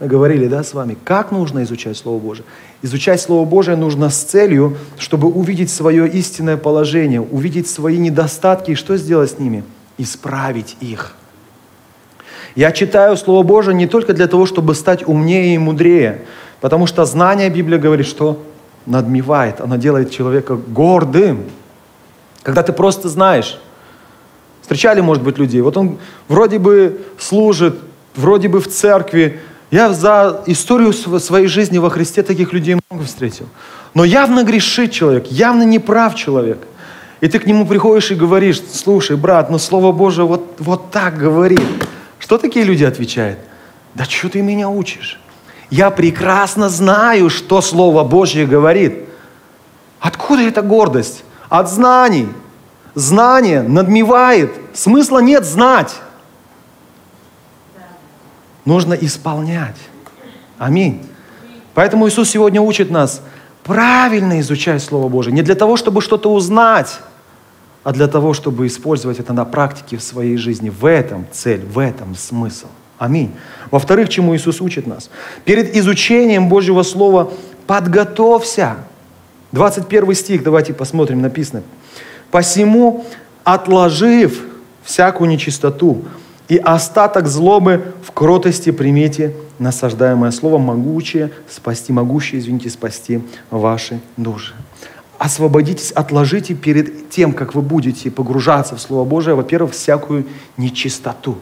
мы 0.00 0.06
говорили, 0.06 0.46
да, 0.46 0.64
с 0.64 0.72
вами, 0.72 0.96
как 1.04 1.30
нужно 1.30 1.62
изучать 1.62 1.94
Слово 1.94 2.18
Божие. 2.18 2.46
Изучать 2.80 3.20
Слово 3.20 3.44
Божие 3.44 3.76
нужно 3.76 4.08
с 4.08 4.16
целью, 4.16 4.78
чтобы 4.98 5.28
увидеть 5.28 5.68
свое 5.68 6.08
истинное 6.08 6.56
положение, 6.56 7.20
увидеть 7.20 7.68
свои 7.68 7.98
недостатки 7.98 8.70
и 8.70 8.74
что 8.74 8.96
сделать 8.96 9.32
с 9.32 9.38
ними? 9.38 9.62
Исправить 9.98 10.78
их. 10.80 11.14
Я 12.54 12.72
читаю 12.72 13.18
Слово 13.18 13.42
Божие 13.42 13.74
не 13.74 13.86
только 13.86 14.14
для 14.14 14.26
того, 14.26 14.46
чтобы 14.46 14.74
стать 14.74 15.06
умнее 15.06 15.54
и 15.54 15.58
мудрее, 15.58 16.22
потому 16.62 16.86
что 16.86 17.04
знание 17.04 17.50
Библия 17.50 17.78
говорит, 17.78 18.06
что 18.06 18.42
надмевает, 18.86 19.60
оно 19.60 19.76
делает 19.76 20.10
человека 20.10 20.56
гордым. 20.56 21.44
Когда 22.42 22.62
ты 22.62 22.72
просто 22.72 23.08
знаешь, 23.08 23.60
встречали, 24.62 25.00
может 25.00 25.22
быть, 25.22 25.38
людей, 25.38 25.60
вот 25.60 25.76
он 25.76 25.98
вроде 26.28 26.58
бы 26.58 27.00
служит, 27.18 27.78
вроде 28.14 28.48
бы 28.48 28.60
в 28.60 28.68
церкви, 28.68 29.40
я 29.70 29.92
за 29.92 30.42
историю 30.46 30.92
своей 30.92 31.46
жизни 31.46 31.78
во 31.78 31.90
Христе 31.90 32.22
таких 32.22 32.52
людей 32.52 32.76
много 32.90 33.04
встретил. 33.04 33.46
Но 33.94 34.04
явно 34.04 34.42
грешит 34.42 34.92
человек, 34.92 35.26
явно 35.26 35.62
неправ 35.62 36.14
человек. 36.16 36.58
И 37.20 37.28
ты 37.28 37.38
к 37.38 37.46
нему 37.46 37.66
приходишь 37.66 38.10
и 38.10 38.14
говоришь, 38.14 38.60
слушай, 38.72 39.16
брат, 39.16 39.50
но 39.50 39.58
Слово 39.58 39.92
Божие 39.92 40.26
вот, 40.26 40.56
вот 40.58 40.90
так 40.90 41.18
говорит. 41.18 41.60
Что 42.18 42.38
такие 42.38 42.64
люди 42.64 42.84
отвечают? 42.84 43.38
Да 43.94 44.04
что 44.04 44.28
ты 44.28 44.42
меня 44.42 44.68
учишь? 44.68 45.20
Я 45.70 45.90
прекрасно 45.90 46.68
знаю, 46.68 47.30
что 47.30 47.60
Слово 47.60 48.04
Божье 48.04 48.46
говорит. 48.46 49.04
Откуда 50.00 50.42
эта 50.42 50.62
гордость? 50.62 51.24
От 51.48 51.70
знаний. 51.70 52.28
Знание 52.94 53.62
надмевает. 53.62 54.52
Смысла 54.74 55.20
нет 55.20 55.44
знать 55.44 55.94
нужно 58.64 58.94
исполнять. 58.94 59.76
Аминь. 60.58 61.02
Поэтому 61.74 62.08
Иисус 62.08 62.30
сегодня 62.30 62.60
учит 62.60 62.90
нас 62.90 63.22
правильно 63.64 64.40
изучать 64.40 64.82
Слово 64.82 65.08
Божие. 65.08 65.34
Не 65.34 65.42
для 65.42 65.54
того, 65.54 65.76
чтобы 65.76 66.00
что-то 66.00 66.32
узнать, 66.32 67.00
а 67.82 67.92
для 67.92 68.06
того, 68.08 68.34
чтобы 68.34 68.66
использовать 68.66 69.18
это 69.18 69.32
на 69.32 69.44
практике 69.44 69.96
в 69.96 70.02
своей 70.02 70.36
жизни. 70.36 70.68
В 70.68 70.84
этом 70.84 71.26
цель, 71.32 71.64
в 71.64 71.78
этом 71.78 72.14
смысл. 72.14 72.66
Аминь. 73.00 73.32
Во-вторых, 73.70 74.10
чему 74.10 74.36
Иисус 74.36 74.60
учит 74.60 74.86
нас? 74.86 75.08
Перед 75.46 75.74
изучением 75.74 76.50
Божьего 76.50 76.82
Слова 76.82 77.32
подготовься. 77.66 78.76
21 79.52 80.14
стих, 80.14 80.42
давайте 80.42 80.74
посмотрим, 80.74 81.22
написано. 81.22 81.62
«Посему, 82.30 83.06
отложив 83.42 84.44
всякую 84.82 85.30
нечистоту, 85.30 86.04
и 86.48 86.58
остаток 86.58 87.26
злобы 87.26 87.94
в 88.06 88.12
кротости 88.12 88.70
примите 88.70 89.34
насаждаемое 89.58 90.30
слово 90.30 90.58
могучее, 90.58 91.30
спасти, 91.48 91.94
могущее, 91.94 92.38
извините, 92.38 92.68
спасти 92.68 93.22
ваши 93.50 94.00
души. 94.18 94.52
Освободитесь, 95.16 95.90
отложите 95.90 96.52
перед 96.54 97.08
тем, 97.08 97.32
как 97.32 97.54
вы 97.54 97.62
будете 97.62 98.10
погружаться 98.10 98.76
в 98.76 98.80
Слово 98.80 99.08
Божие, 99.08 99.34
во-первых, 99.34 99.72
всякую 99.72 100.26
нечистоту. 100.58 101.38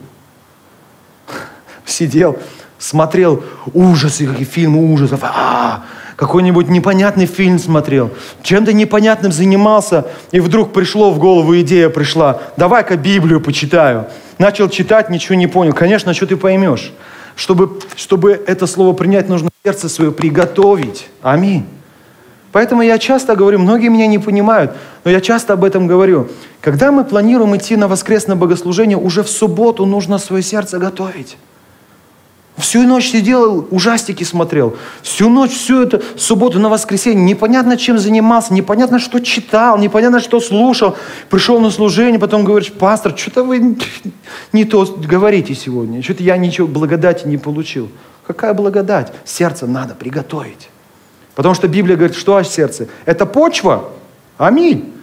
Сидел, 1.89 2.37
смотрел 2.77 3.43
ужасы, 3.73 4.25
какие 4.25 4.45
фильмы 4.45 4.93
ужасов, 4.93 5.21
а, 5.23 5.83
какой-нибудь 6.15 6.69
непонятный 6.69 7.25
фильм 7.25 7.59
смотрел, 7.59 8.11
чем-то 8.43 8.73
непонятным 8.73 9.31
занимался, 9.31 10.05
и 10.31 10.39
вдруг 10.39 10.73
пришло 10.73 11.11
в 11.11 11.19
голову 11.19 11.57
идея 11.61 11.89
пришла, 11.89 12.41
давай-ка 12.57 12.97
Библию 12.97 13.39
почитаю. 13.41 14.07
Начал 14.37 14.69
читать, 14.69 15.09
ничего 15.09 15.35
не 15.35 15.47
понял. 15.47 15.73
Конечно, 15.73 16.13
что 16.13 16.25
ты 16.25 16.37
поймешь? 16.37 16.91
Чтобы, 17.35 17.79
чтобы 17.95 18.41
это 18.47 18.67
слово 18.67 18.93
принять, 18.93 19.29
нужно 19.29 19.49
сердце 19.63 19.87
свое 19.87 20.11
приготовить. 20.11 21.07
Аминь. 21.21 21.65
Поэтому 22.51 22.81
я 22.81 22.97
часто 22.97 23.35
говорю, 23.35 23.59
многие 23.59 23.89
меня 23.89 24.07
не 24.07 24.17
понимают, 24.17 24.73
но 25.03 25.11
я 25.11 25.21
часто 25.21 25.53
об 25.53 25.63
этом 25.63 25.87
говорю. 25.87 26.27
Когда 26.61 26.91
мы 26.91 27.03
планируем 27.03 27.55
идти 27.55 27.75
на 27.75 27.87
воскресное 27.87 28.35
богослужение, 28.35 28.97
уже 28.97 29.23
в 29.23 29.29
субботу 29.29 29.85
нужно 29.85 30.17
свое 30.17 30.41
сердце 30.41 30.79
готовить. 30.79 31.37
Всю 32.59 32.83
ночь 32.83 33.09
сидел, 33.09 33.67
ужастики 33.71 34.23
смотрел. 34.23 34.75
Всю 35.01 35.29
ночь, 35.29 35.51
всю 35.51 35.83
эту 35.83 36.01
субботу 36.17 36.59
на 36.59 36.69
воскресенье. 36.69 37.23
Непонятно, 37.23 37.77
чем 37.77 37.97
занимался, 37.97 38.53
непонятно, 38.53 38.99
что 38.99 39.19
читал, 39.19 39.77
непонятно, 39.77 40.19
что 40.19 40.39
слушал. 40.39 40.97
Пришел 41.29 41.59
на 41.59 41.71
служение, 41.71 42.19
потом 42.19 42.43
говоришь, 42.43 42.71
пастор, 42.71 43.17
что-то 43.17 43.43
вы 43.43 43.77
не 44.53 44.65
то 44.65 44.85
говорите 44.85 45.55
сегодня. 45.55 46.03
Что-то 46.03 46.23
я 46.23 46.35
ничего, 46.37 46.67
благодати 46.67 47.25
не 47.27 47.37
получил. 47.37 47.89
Какая 48.27 48.53
благодать? 48.53 49.13
Сердце 49.23 49.65
надо 49.65 49.95
приготовить. 49.95 50.69
Потому 51.35 51.55
что 51.55 51.67
Библия 51.69 51.95
говорит, 51.95 52.17
что 52.17 52.35
аж 52.35 52.47
сердце? 52.47 52.87
Это 53.05 53.25
почва. 53.25 53.91
Аминь. 54.37 54.93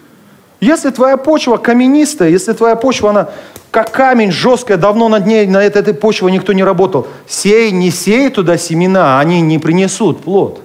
Если 0.61 0.91
твоя 0.91 1.17
почва 1.17 1.59
каменистая, 1.59 2.31
если 2.31 2.53
твоя 2.53 2.77
почва, 2.77 3.11
она 3.11 3.29
как 3.71 3.91
камень, 3.91 4.33
жесткая, 4.33 4.79
давно 4.79 5.09
над 5.09 5.27
ней, 5.27 5.47
на 5.47 5.63
этой, 5.63 5.83
этой 5.83 5.93
почве 5.93 6.31
никто 6.33 6.55
не 6.55 6.65
работал, 6.65 7.07
сей, 7.27 7.71
не 7.71 7.91
сей 7.91 8.31
туда 8.31 8.57
семена, 8.57 9.21
они 9.21 9.43
не 9.43 9.59
принесут 9.59 10.23
плод. 10.23 10.63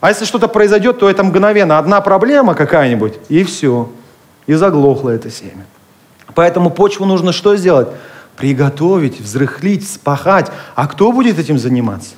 А 0.00 0.10
если 0.10 0.26
что-то 0.26 0.48
произойдет, 0.48 0.98
то 0.98 1.08
это 1.08 1.24
мгновенно. 1.24 1.78
Одна 1.78 2.02
проблема 2.02 2.54
какая-нибудь, 2.54 3.14
и 3.30 3.42
все. 3.42 3.88
И 4.46 4.52
заглохло 4.52 5.08
это 5.08 5.30
семя. 5.30 5.64
Поэтому 6.34 6.68
почву 6.68 7.06
нужно 7.06 7.32
что 7.32 7.56
сделать? 7.56 7.88
Приготовить, 8.36 9.18
взрыхлить, 9.18 9.88
спахать. 9.88 10.50
А 10.74 10.88
кто 10.88 11.10
будет 11.10 11.38
этим 11.38 11.58
заниматься? 11.58 12.16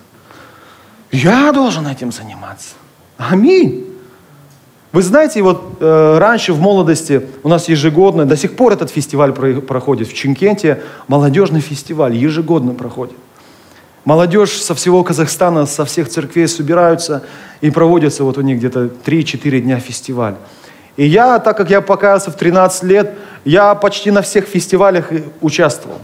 Я 1.13 1.53
должен 1.53 1.87
этим 1.87 2.11
заниматься. 2.11 2.71
Аминь. 3.19 3.96
Вы 4.97 5.03
знаете, 5.03 5.43
вот 5.43 5.77
э, 5.81 6.17
раньше 6.19 6.55
в 6.55 6.59
молодости 6.59 7.21
у 7.43 7.51
нас 7.51 7.69
ежегодно, 7.69 8.25
до 8.25 8.35
сих 8.35 8.57
пор 8.57 8.73
этот 8.73 8.89
фестиваль 8.89 9.35
про, 9.35 9.61
проходит 9.61 10.09
в 10.09 10.15
Чимкенте, 10.15 10.81
молодежный 11.07 11.61
фестиваль 11.61 12.17
ежегодно 12.17 12.73
проходит. 12.73 13.15
Молодежь 14.07 14.53
со 14.53 14.75
всего 14.75 15.05
Казахстана, 15.05 15.67
со 15.67 15.85
всех 15.85 16.09
церквей 16.09 16.49
собираются 16.49 17.25
и 17.61 17.69
проводятся 17.69 18.25
вот 18.25 18.39
у 18.39 18.41
них 18.41 18.57
где-то 18.57 18.89
3-4 19.05 19.61
дня 19.61 19.81
фестиваль. 19.81 20.37
И 20.97 21.05
я, 21.05 21.41
так 21.41 21.59
как 21.59 21.69
я 21.69 21.83
покаялся 21.83 22.31
в 22.31 22.37
13 22.37 22.83
лет, 22.85 23.19
я 23.45 23.75
почти 23.75 24.11
на 24.11 24.23
всех 24.23 24.47
фестивалях 24.47 25.11
участвовал. 25.43 25.99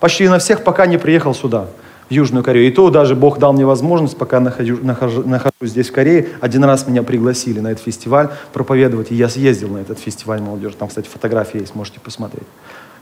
Почти 0.00 0.28
на 0.28 0.38
всех, 0.38 0.64
пока 0.64 0.86
не 0.86 0.96
приехал 0.96 1.34
сюда 1.34 1.66
в 2.08 2.12
Южную 2.12 2.44
Корею. 2.44 2.66
И 2.66 2.70
то 2.70 2.90
даже 2.90 3.14
Бог 3.14 3.38
дал 3.38 3.52
мне 3.52 3.64
возможность, 3.64 4.16
пока 4.16 4.40
нахожу, 4.40 4.78
нахожу, 4.82 5.22
нахожусь 5.26 5.52
здесь, 5.70 5.88
в 5.88 5.92
Корее. 5.92 6.28
Один 6.40 6.64
раз 6.64 6.86
меня 6.86 7.02
пригласили 7.02 7.60
на 7.60 7.68
этот 7.68 7.84
фестиваль 7.84 8.30
проповедовать, 8.52 9.10
и 9.10 9.14
я 9.14 9.28
съездил 9.28 9.68
на 9.68 9.78
этот 9.78 9.98
фестиваль 9.98 10.40
молодежи. 10.40 10.76
Там, 10.76 10.88
кстати, 10.88 11.08
фотографии 11.08 11.60
есть, 11.60 11.74
можете 11.74 12.00
посмотреть. 12.00 12.46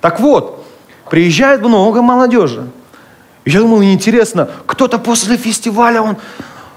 Так 0.00 0.20
вот, 0.20 0.64
приезжает 1.10 1.60
много 1.62 2.02
молодежи. 2.02 2.66
я 3.44 3.60
думал, 3.60 3.82
интересно, 3.82 4.48
кто-то 4.66 4.98
после 4.98 5.36
фестиваля, 5.36 6.02
он, 6.02 6.16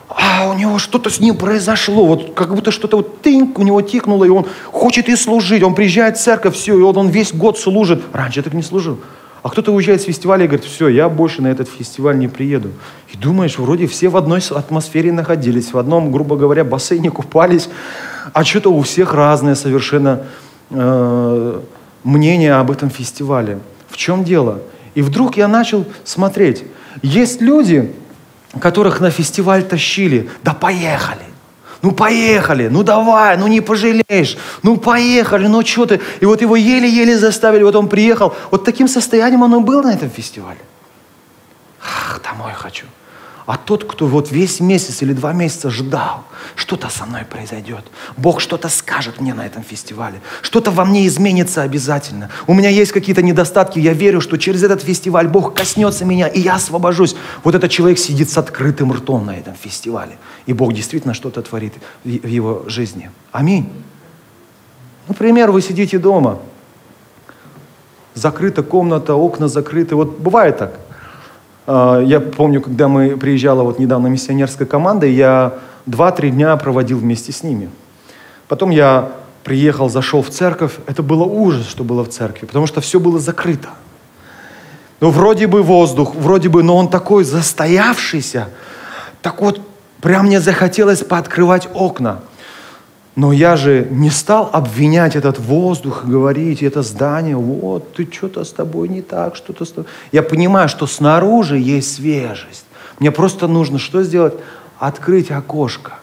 а 0.10 0.50
у 0.50 0.54
него 0.54 0.80
что-то 0.80 1.10
с 1.10 1.20
ним 1.20 1.38
произошло, 1.38 2.06
вот 2.06 2.34
как 2.34 2.54
будто 2.54 2.72
что-то 2.72 2.98
вот 2.98 3.22
тынь, 3.22 3.54
у 3.56 3.64
него 3.64 3.82
тикнуло, 3.82 4.26
и 4.26 4.30
он 4.30 4.46
хочет 4.72 5.10
и 5.10 5.16
служить, 5.16 5.64
он 5.64 5.76
приезжает 5.76 6.18
в 6.18 6.22
церковь, 6.24 6.56
все, 6.56 6.78
и 6.78 6.82
вот 6.82 6.98
он 6.98 7.10
весь 7.10 7.34
год 7.34 7.60
служит. 7.60 8.02
Раньше 8.14 8.42
так 8.42 8.54
не 8.54 8.64
служил. 8.64 9.00
А 9.46 9.50
кто-то 9.52 9.72
уезжает 9.72 10.02
с 10.02 10.06
фестиваля 10.06 10.46
и 10.46 10.48
говорит, 10.48 10.66
все, 10.66 10.88
я 10.88 11.08
больше 11.08 11.44
на 11.44 11.50
этот 11.50 11.70
фестиваль 11.70 12.18
не 12.18 12.28
приеду. 12.28 12.72
И 13.14 13.16
думаешь, 13.16 13.60
вроде 13.60 13.86
все 13.86 14.10
в 14.10 14.18
одной 14.18 14.42
атмосфере 14.50 15.12
находились, 15.12 15.72
в 15.72 15.78
одном, 15.78 16.12
грубо 16.12 16.36
говоря, 16.36 16.64
бассейне 16.64 17.12
купались, 17.12 17.70
а 18.34 18.44
что-то 18.44 18.74
у 18.74 18.82
всех 18.82 19.14
разное 19.14 19.54
совершенно 19.54 20.24
э, 20.72 21.62
мнение 22.04 22.56
об 22.56 22.72
этом 22.72 22.90
фестивале. 22.90 23.60
В 23.88 23.98
чем 23.98 24.24
дело? 24.24 24.62
И 24.96 25.04
вдруг 25.04 25.38
я 25.38 25.48
начал 25.48 25.86
смотреть. 26.04 26.64
Есть 27.04 27.40
люди, 27.40 27.94
которых 28.60 29.00
на 29.00 29.12
фестиваль 29.12 29.62
тащили. 29.62 30.28
Да 30.42 30.56
поехали. 30.56 31.35
Ну 31.82 31.92
поехали, 31.92 32.68
ну 32.68 32.84
давай, 32.84 33.38
ну 33.38 33.48
не 33.48 33.62
пожалеешь, 33.62 34.38
ну 34.64 34.78
поехали, 34.78 35.48
ну 35.48 35.66
что 35.66 35.86
ты. 35.86 36.02
И 36.22 36.26
вот 36.26 36.42
его 36.42 36.56
еле-еле 36.56 37.18
заставили, 37.18 37.64
вот 37.64 37.76
он 37.76 37.88
приехал. 37.88 38.34
Вот 38.52 38.66
таким 38.66 38.88
состоянием 38.88 39.42
он 39.42 39.56
и 39.56 39.60
был 39.60 39.84
на 39.84 39.94
этом 39.94 40.10
фестивале. 40.10 40.60
Ах, 41.82 42.22
домой 42.24 42.54
хочу. 42.56 42.86
А 43.46 43.58
тот, 43.58 43.84
кто 43.84 44.08
вот 44.08 44.32
весь 44.32 44.60
месяц 44.60 45.04
или 45.04 45.14
два 45.14 45.32
месяца 45.32 45.70
ждал, 45.70 46.24
что-то 46.56 46.90
со 46.90 47.06
мной 47.06 47.26
произойдет. 47.26 47.86
Бог 48.18 48.42
что-то 48.42 48.70
скажет 48.70 49.22
мне 49.22 49.36
на 49.36 49.46
этом 49.46 49.62
фестивале. 49.62 50.20
Что-то 50.42 50.72
во 50.72 50.84
мне 50.84 51.06
изменится 51.06 51.62
обязательно. 51.62 52.32
У 52.48 52.56
меня 52.56 52.70
есть 52.70 52.92
какие-то 52.92 53.22
недостатки. 53.22 53.78
Я 53.78 53.94
верю, 53.94 54.20
что 54.20 54.38
через 54.38 54.64
этот 54.64 54.82
фестиваль 54.82 55.28
Бог 55.28 55.54
коснется 55.54 56.06
меня, 56.06 56.28
и 56.28 56.40
я 56.40 56.56
освобожусь. 56.56 57.16
Вот 57.44 57.54
этот 57.54 57.70
человек 57.70 58.00
сидит 58.00 58.32
с 58.32 58.38
открытым 58.38 58.92
ртом 58.92 59.28
на 59.28 59.38
этом 59.38 59.54
фестивале. 59.54 60.18
И 60.48 60.54
Бог 60.54 60.74
действительно 60.74 61.14
что-то 61.14 61.44
творит 61.44 61.74
в 62.04 62.28
его 62.28 62.64
жизни. 62.68 63.12
Аминь. 63.32 63.72
Например, 65.08 65.52
вы 65.52 65.62
сидите 65.62 66.00
дома, 66.00 66.40
закрыта 68.16 68.64
комната, 68.64 69.14
окна 69.14 69.48
закрыты. 69.48 69.96
Вот 69.96 70.18
бывает 70.18 70.58
так. 70.58 70.80
А, 71.68 72.00
я 72.02 72.20
помню, 72.20 72.62
когда 72.62 72.88
мы 72.88 73.18
приезжала 73.18 73.64
вот 73.64 73.80
недавно 73.80 74.08
миссионерская 74.08 74.68
команда, 74.68 75.06
я 75.06 75.54
два-три 75.86 76.32
дня 76.32 76.56
проводил 76.58 76.98
вместе 76.98 77.32
с 77.32 77.44
ними. 77.44 77.70
Потом 78.48 78.70
я 78.70 79.12
приехал, 79.44 79.90
зашел 79.90 80.22
в 80.22 80.30
церковь. 80.30 80.74
Это 80.88 81.04
было 81.04 81.24
ужас, 81.24 81.68
что 81.68 81.84
было 81.84 82.04
в 82.04 82.10
церкви, 82.10 82.46
потому 82.46 82.68
что 82.68 82.82
все 82.82 83.00
было 83.00 83.20
закрыто. 83.20 83.70
Ну, 85.02 85.10
вроде 85.10 85.48
бы 85.48 85.62
воздух, 85.62 86.16
вроде 86.16 86.50
бы, 86.50 86.64
но 86.64 86.78
он 86.78 86.90
такой 86.90 87.24
застоявшийся. 87.24 88.48
Так 89.22 89.42
вот, 89.42 89.62
прям 90.02 90.28
мне 90.28 90.40
захотелось 90.40 91.04
пооткрывать 91.04 91.68
окна– 91.74 92.20
но 93.16 93.32
я 93.32 93.56
же 93.56 93.88
не 93.90 94.10
стал 94.10 94.50
обвинять 94.52 95.16
этот 95.16 95.40
воздух, 95.40 96.04
говорить, 96.04 96.62
это 96.62 96.82
здание, 96.82 97.38
вот, 97.38 97.94
ты 97.94 98.08
что-то 98.12 98.44
с 98.44 98.52
тобой 98.52 98.90
не 98.90 99.02
так, 99.02 99.38
что-то 99.38 99.64
с 99.64 99.70
тобой. 99.72 99.90
Я 100.12 100.22
понимаю, 100.22 100.68
что 100.68 100.86
снаружи 100.86 101.58
есть 101.58 101.96
свежесть. 101.96 102.66
Мне 103.00 103.12
просто 103.12 103.48
нужно 103.48 103.80
что 103.80 104.04
сделать? 104.04 104.34
Открыть 104.80 105.32
окошко. 105.32 105.94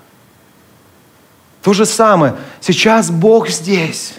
То 1.62 1.74
же 1.74 1.84
самое. 1.84 2.34
Сейчас 2.60 3.10
Бог 3.10 3.48
здесь. 3.48 4.14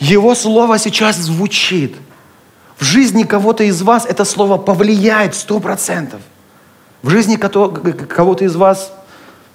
Его 0.00 0.34
слово 0.34 0.78
сейчас 0.78 1.16
звучит. 1.16 1.94
В 2.76 2.84
жизни 2.84 3.22
кого-то 3.22 3.62
из 3.62 3.80
вас 3.82 4.06
это 4.06 4.24
слово 4.24 4.58
повлияет 4.58 5.36
сто 5.36 5.60
процентов. 5.60 6.20
В 7.02 7.10
жизни 7.10 7.36
кого-то 7.36 8.44
из 8.44 8.56
вас 8.56 8.92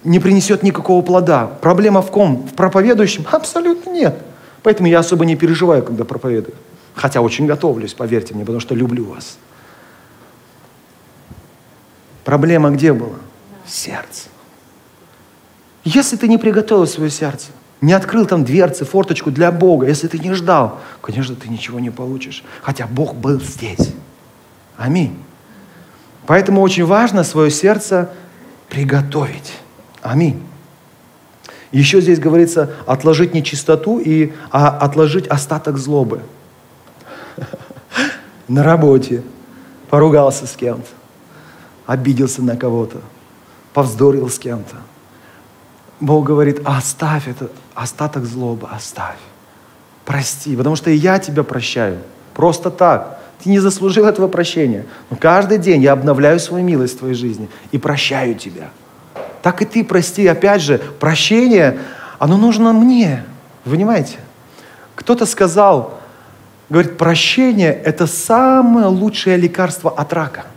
не 0.03 0.19
принесет 0.19 0.63
никакого 0.63 1.01
плода. 1.01 1.47
Проблема 1.47 2.01
в 2.01 2.11
ком? 2.11 2.47
В 2.47 2.53
проповедующем? 2.53 3.25
Абсолютно 3.31 3.89
нет. 3.91 4.17
Поэтому 4.63 4.87
я 4.87 4.99
особо 4.99 5.25
не 5.25 5.35
переживаю, 5.35 5.83
когда 5.83 6.05
проповедую. 6.05 6.55
Хотя 6.95 7.21
очень 7.21 7.45
готовлюсь, 7.45 7.93
поверьте 7.93 8.33
мне, 8.33 8.43
потому 8.43 8.59
что 8.59 8.75
люблю 8.75 9.05
вас. 9.05 9.37
Проблема 12.25 12.71
где 12.71 12.91
была? 12.91 13.15
Сердце. 13.65 14.29
Если 15.83 16.17
ты 16.17 16.27
не 16.27 16.37
приготовил 16.37 16.87
свое 16.87 17.09
сердце, 17.09 17.47
не 17.79 17.93
открыл 17.93 18.25
там 18.25 18.43
дверцы, 18.43 18.83
форточку 18.83 19.31
для 19.31 19.51
Бога, 19.51 19.87
если 19.87 20.07
ты 20.07 20.19
не 20.19 20.33
ждал, 20.33 20.79
конечно, 21.01 21.35
ты 21.35 21.47
ничего 21.47 21.79
не 21.79 21.91
получишь. 21.91 22.43
Хотя 22.61 22.87
Бог 22.87 23.15
был 23.15 23.39
здесь. 23.39 23.93
Аминь. 24.75 25.17
Поэтому 26.25 26.61
очень 26.61 26.85
важно 26.85 27.23
свое 27.23 27.51
сердце 27.51 28.09
приготовить. 28.69 29.53
Аминь. 30.07 30.41
Еще 31.73 31.99
здесь 31.99 32.19
говорится 32.19 32.71
отложить 32.85 33.33
нечистоту 33.33 33.99
и 33.99 34.31
а, 34.51 34.69
отложить 34.69 35.27
остаток 35.27 35.77
злобы. 35.77 36.21
На 38.47 38.63
работе 38.63 39.21
поругался 39.89 40.47
с 40.47 40.55
кем-то, 40.55 40.87
обиделся 41.85 42.41
на 42.41 42.55
кого-то, 42.55 43.01
повздорил 43.73 44.29
с 44.29 44.39
кем-то. 44.39 44.77
Бог 45.99 46.25
говорит, 46.25 46.61
оставь 46.63 47.27
это, 47.27 47.49
остаток 47.75 48.23
злобы, 48.23 48.69
оставь. 48.71 49.19
Прости, 50.05 50.55
потому 50.55 50.77
что 50.77 50.89
и 50.89 50.95
я 50.95 51.19
тебя 51.19 51.43
прощаю. 51.43 51.99
Просто 52.33 52.71
так. 52.71 53.19
Ты 53.43 53.49
не 53.49 53.59
заслужил 53.59 54.05
этого 54.05 54.29
прощения. 54.29 54.85
Но 55.09 55.17
каждый 55.17 55.57
день 55.57 55.81
я 55.81 55.91
обновляю 55.91 56.39
свою 56.39 56.63
милость 56.63 56.95
в 56.95 56.99
твоей 56.99 57.15
жизни 57.15 57.49
и 57.71 57.77
прощаю 57.77 58.35
тебя. 58.35 58.69
Так 59.47 59.61
и 59.61 59.65
ты 59.65 59.85
прости. 59.85 60.27
Опять 60.27 60.61
же, 60.61 60.77
прощение, 60.99 61.79
оно 62.19 62.35
нужно 62.35 62.73
мне. 62.73 63.23
Вы 63.63 63.77
понимаете? 63.77 64.17
Кто-то 64.93 65.25
сказал, 65.25 66.01
говорит, 66.67 66.97
прощение– 66.97 67.71
это 67.85 68.07
самое 68.07 68.87
лучшее 68.87 69.37
лекарство 69.37 69.89
от 69.89 70.11
рака. 70.11 70.47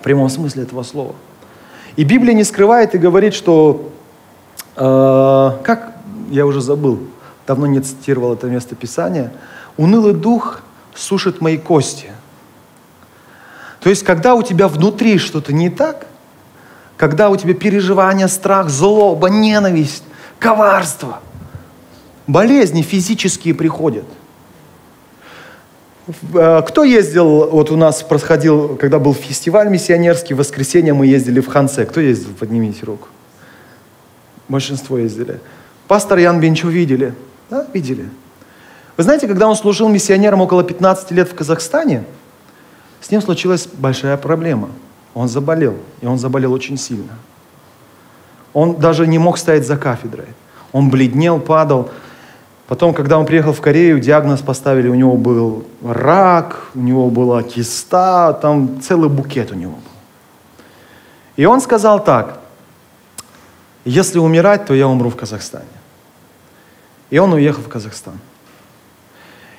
В 0.00 0.04
прямом 0.04 0.30
смысле 0.30 0.62
этого 0.62 0.82
слова. 0.84 1.14
И 1.96 2.04
Библия 2.04 2.32
не 2.32 2.44
скрывает 2.44 2.94
и 2.94 2.98
говорит, 2.98 3.34
что, 3.34 3.92
э, 4.76 5.50
как 5.64 5.96
я 6.30 6.46
уже 6.46 6.62
забыл, 6.62 6.98
давно 7.46 7.66
не 7.66 7.80
цитировал 7.80 8.32
это 8.32 8.46
место 8.46 8.74
Писания, 8.74 9.34
унылый 9.76 10.14
дух 10.14 10.62
сушит 10.94 11.42
мои 11.42 11.58
кости. 11.58 12.10
То 13.80 13.90
есть, 13.90 14.02
когда 14.02 14.34
у 14.34 14.42
тебя 14.42 14.66
внутри 14.66 15.18
что-то 15.18 15.52
не 15.52 15.68
так, 15.68 16.06
когда 16.96 17.30
у 17.30 17.36
тебя 17.36 17.54
переживания, 17.54 18.28
страх, 18.28 18.70
злоба, 18.70 19.28
ненависть, 19.28 20.04
коварство, 20.38 21.20
болезни 22.26 22.82
физические 22.82 23.54
приходят. 23.54 24.04
Э, 26.34 26.62
кто 26.66 26.84
ездил, 26.84 27.50
вот 27.50 27.70
у 27.70 27.76
нас 27.76 28.02
происходил, 28.02 28.76
когда 28.76 28.98
был 28.98 29.14
фестиваль 29.14 29.68
миссионерский, 29.68 30.34
в 30.34 30.38
воскресенье 30.38 30.94
мы 30.94 31.06
ездили 31.06 31.40
в 31.40 31.46
Ханце. 31.46 31.86
Кто 31.86 32.00
ездил? 32.00 32.30
Поднимите 32.38 32.84
руку. 32.84 33.08
Большинство 34.48 34.98
ездили. 34.98 35.40
Пастор 35.88 36.18
Ян 36.18 36.40
Бенчу 36.40 36.68
видели? 36.68 37.14
Да, 37.50 37.66
видели. 37.72 38.08
Вы 38.96 39.02
знаете, 39.02 39.26
когда 39.26 39.48
он 39.48 39.56
служил 39.56 39.88
миссионером 39.88 40.40
около 40.40 40.62
15 40.62 41.10
лет 41.10 41.28
в 41.28 41.34
Казахстане, 41.34 42.04
с 43.00 43.10
ним 43.10 43.20
случилась 43.20 43.66
большая 43.66 44.16
проблема. 44.16 44.70
Он 45.14 45.28
заболел, 45.28 45.76
и 46.00 46.06
он 46.06 46.18
заболел 46.18 46.52
очень 46.52 46.76
сильно. 46.76 47.12
Он 48.52 48.76
даже 48.76 49.06
не 49.06 49.18
мог 49.18 49.38
стоять 49.38 49.66
за 49.66 49.76
кафедрой. 49.76 50.28
Он 50.72 50.90
бледнел, 50.90 51.40
падал. 51.40 51.90
Потом, 52.66 52.94
когда 52.94 53.18
он 53.18 53.26
приехал 53.26 53.52
в 53.52 53.60
Корею, 53.60 54.00
диагноз 54.00 54.40
поставили, 54.40 54.88
у 54.88 54.94
него 54.94 55.16
был 55.16 55.64
рак, 55.84 56.70
у 56.74 56.80
него 56.80 57.10
была 57.10 57.42
киста, 57.42 58.32
там 58.32 58.80
целый 58.80 59.08
букет 59.08 59.52
у 59.52 59.54
него 59.54 59.72
был. 59.72 59.80
И 61.36 61.44
он 61.44 61.60
сказал 61.60 62.02
так, 62.02 62.40
если 63.84 64.18
умирать, 64.18 64.66
то 64.66 64.74
я 64.74 64.88
умру 64.88 65.10
в 65.10 65.16
Казахстане. 65.16 65.66
И 67.10 67.18
он 67.18 67.32
уехал 67.32 67.62
в 67.62 67.68
Казахстан. 67.68 68.18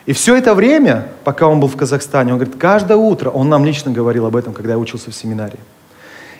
И 0.05 0.13
все 0.13 0.35
это 0.35 0.53
время, 0.53 1.07
пока 1.23 1.47
он 1.47 1.59
был 1.59 1.67
в 1.67 1.75
Казахстане, 1.75 2.33
он 2.33 2.39
говорит, 2.39 2.59
каждое 2.59 2.97
утро, 2.97 3.29
он 3.29 3.49
нам 3.49 3.65
лично 3.65 3.91
говорил 3.91 4.25
об 4.25 4.35
этом, 4.35 4.53
когда 4.53 4.73
я 4.73 4.77
учился 4.77 5.09
в 5.09 5.15
семинарии. 5.15 5.59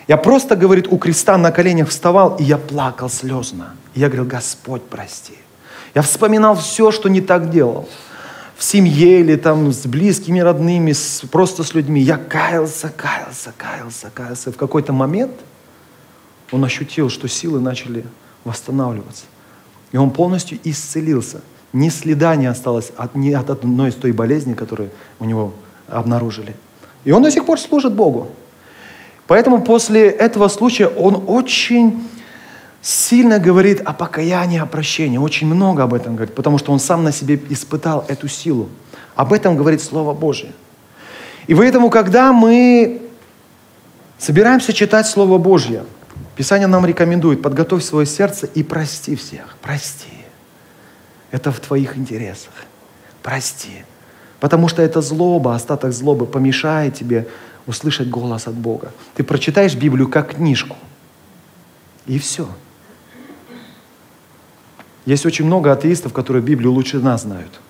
Я 0.06 0.16
просто, 0.16 0.54
говорит, 0.54 0.86
у 0.88 0.98
креста 0.98 1.36
на 1.36 1.50
коленях 1.50 1.88
вставал, 1.88 2.36
и 2.36 2.44
я 2.44 2.58
плакал 2.58 3.10
слезно. 3.10 3.74
И 3.94 4.00
я 4.00 4.06
говорил, 4.06 4.26
Господь, 4.26 4.82
прости. 4.82 5.34
Я 5.96 6.02
вспоминал 6.02 6.54
все, 6.54 6.92
что 6.92 7.08
не 7.08 7.20
так 7.20 7.50
делал. 7.50 7.88
В 8.56 8.62
семье 8.62 9.20
или 9.20 9.34
там 9.34 9.72
с 9.72 9.84
близкими, 9.84 10.38
родными, 10.38 10.92
с, 10.92 11.22
просто 11.30 11.64
с 11.64 11.74
людьми. 11.74 12.00
Я 12.00 12.18
каялся, 12.18 12.88
каялся, 12.88 13.52
каялся, 13.56 14.10
каялся. 14.14 14.50
И 14.50 14.52
в 14.52 14.56
какой-то 14.56 14.92
момент 14.92 15.32
он 16.52 16.64
ощутил, 16.64 17.10
что 17.10 17.28
силы 17.28 17.60
начали 17.60 18.06
восстанавливаться. 18.44 19.24
И 19.90 19.96
он 19.96 20.10
полностью 20.10 20.58
исцелился. 20.62 21.40
Ни 21.72 21.88
следа 21.88 22.36
не 22.36 22.46
осталось 22.46 22.92
от, 22.96 23.14
ни 23.14 23.32
от 23.32 23.50
одной 23.50 23.90
из 23.90 23.94
той 23.94 24.12
болезни, 24.12 24.54
которую 24.54 24.90
у 25.20 25.24
него 25.24 25.52
обнаружили. 25.88 26.54
И 27.04 27.12
он 27.12 27.22
до 27.22 27.30
сих 27.30 27.44
пор 27.44 27.60
служит 27.60 27.92
Богу. 27.92 28.28
Поэтому 29.26 29.62
после 29.62 30.08
этого 30.08 30.48
случая 30.48 30.86
он 30.86 31.24
очень 31.26 32.08
сильно 32.80 33.38
говорит 33.38 33.80
о 33.80 33.92
покаянии, 33.92 34.58
о 34.58 34.66
прощении. 34.66 35.18
Очень 35.18 35.48
много 35.48 35.82
об 35.82 35.94
этом 35.94 36.14
говорит, 36.14 36.34
потому 36.34 36.58
что 36.58 36.72
он 36.72 36.78
сам 36.78 37.02
на 37.04 37.12
себе 37.12 37.40
испытал 37.50 38.04
эту 38.08 38.28
силу. 38.28 38.68
Об 39.14 39.32
этом 39.32 39.56
говорит 39.56 39.82
Слово 39.82 40.12
Божие. 40.14 40.52
И 41.46 41.54
поэтому, 41.54 41.90
когда 41.90 42.32
мы 42.32 43.02
собираемся 44.18 44.72
читать 44.72 45.06
Слово 45.06 45.38
Божье, 45.38 45.84
Писание 46.36 46.66
нам 46.68 46.84
рекомендует, 46.84 47.40
подготовь 47.40 47.82
свое 47.82 48.04
сердце 48.06 48.46
и 48.46 48.62
прости 48.62 49.16
всех. 49.16 49.56
Прости. 49.62 50.15
Это 51.30 51.50
в 51.50 51.60
твоих 51.60 51.96
интересах. 51.96 52.52
Прости. 53.22 53.84
Потому 54.40 54.68
что 54.68 54.82
это 54.82 55.00
злоба, 55.00 55.54
остаток 55.54 55.92
злобы 55.92 56.26
помешает 56.26 56.94
тебе 56.94 57.26
услышать 57.66 58.08
голос 58.08 58.46
от 58.46 58.54
Бога. 58.54 58.92
Ты 59.14 59.24
прочитаешь 59.24 59.74
Библию 59.74 60.08
как 60.08 60.36
книжку. 60.36 60.76
И 62.06 62.18
все. 62.18 62.48
Есть 65.04 65.26
очень 65.26 65.44
много 65.44 65.72
атеистов, 65.72 66.12
которые 66.12 66.42
Библию 66.42 66.72
лучше 66.72 66.98
нас 66.98 67.22
знают. 67.22 67.60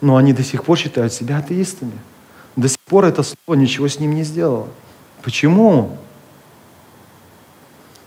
Но 0.00 0.16
они 0.16 0.32
до 0.32 0.42
сих 0.42 0.64
пор 0.64 0.78
считают 0.78 1.12
себя 1.12 1.38
атеистами. 1.38 1.98
До 2.56 2.68
сих 2.68 2.80
пор 2.80 3.04
это 3.04 3.22
слово 3.22 3.58
ничего 3.58 3.86
с 3.88 3.98
ним 4.00 4.14
не 4.14 4.24
сделало. 4.24 4.68
Почему? 5.22 5.96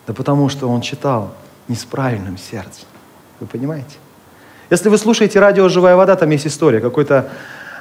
Да 0.07 0.13
потому 0.13 0.49
что 0.49 0.67
он 0.67 0.81
читал 0.81 1.33
не 1.67 1.75
с 1.75 1.85
правильным 1.85 2.37
сердцем. 2.37 2.87
Вы 3.39 3.47
понимаете? 3.47 3.95
Если 4.69 4.89
вы 4.89 4.97
слушаете 4.97 5.39
радио 5.39 5.69
«Живая 5.69 5.95
вода», 5.95 6.15
там 6.15 6.29
есть 6.29 6.47
история. 6.47 6.79
Какой-то 6.79 7.29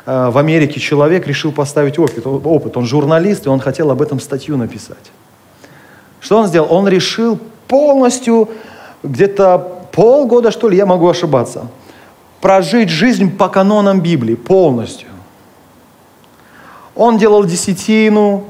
э, 0.04 0.30
в 0.30 0.38
Америке 0.38 0.80
человек 0.80 1.26
решил 1.26 1.52
поставить 1.52 1.98
опыт, 1.98 2.26
опыт. 2.26 2.76
Он 2.76 2.86
журналист, 2.86 3.46
и 3.46 3.48
он 3.48 3.60
хотел 3.60 3.90
об 3.90 4.02
этом 4.02 4.20
статью 4.20 4.56
написать. 4.56 5.12
Что 6.20 6.38
он 6.38 6.46
сделал? 6.46 6.72
Он 6.72 6.88
решил 6.88 7.38
полностью, 7.68 8.48
где-то 9.02 9.86
полгода, 9.92 10.50
что 10.50 10.68
ли, 10.68 10.76
я 10.76 10.86
могу 10.86 11.08
ошибаться, 11.08 11.68
прожить 12.40 12.88
жизнь 12.88 13.36
по 13.36 13.48
канонам 13.48 14.00
Библии 14.00 14.34
полностью. 14.34 15.08
Он 16.94 17.18
делал 17.18 17.44
десятину, 17.44 18.44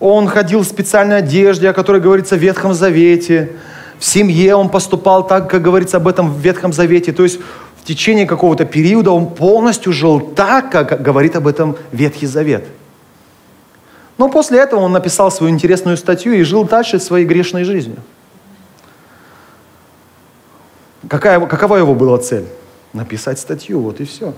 он 0.00 0.28
ходил 0.28 0.60
в 0.60 0.66
специальной 0.66 1.18
одежде, 1.18 1.70
о 1.70 1.72
которой 1.72 2.00
говорится 2.00 2.36
в 2.36 2.38
Ветхом 2.38 2.74
Завете. 2.74 3.52
В 4.00 4.04
семье 4.06 4.56
он 4.56 4.70
поступал 4.70 5.26
так, 5.26 5.50
как 5.50 5.60
говорится 5.60 5.98
об 5.98 6.08
этом 6.08 6.32
в 6.32 6.38
Ветхом 6.38 6.72
Завете. 6.72 7.12
То 7.12 7.22
есть 7.22 7.38
в 7.76 7.84
течение 7.84 8.24
какого-то 8.26 8.64
периода 8.64 9.10
он 9.10 9.28
полностью 9.34 9.92
жил 9.92 10.20
так, 10.20 10.72
как 10.72 11.02
говорит 11.02 11.36
об 11.36 11.46
этом 11.46 11.76
Ветхий 11.92 12.26
Завет. 12.26 12.64
Но 14.16 14.30
после 14.30 14.58
этого 14.58 14.80
он 14.80 14.92
написал 14.92 15.30
свою 15.30 15.52
интересную 15.52 15.98
статью 15.98 16.32
и 16.32 16.42
жил 16.44 16.64
дальше 16.64 16.98
своей 16.98 17.26
грешной 17.26 17.64
жизнью. 17.64 17.98
Какая, 21.06 21.38
какова 21.40 21.76
его 21.76 21.94
была 21.94 22.16
цель? 22.18 22.46
Написать 22.94 23.38
статью, 23.38 23.80
вот 23.80 24.00
и 24.00 24.06
все. 24.06 24.32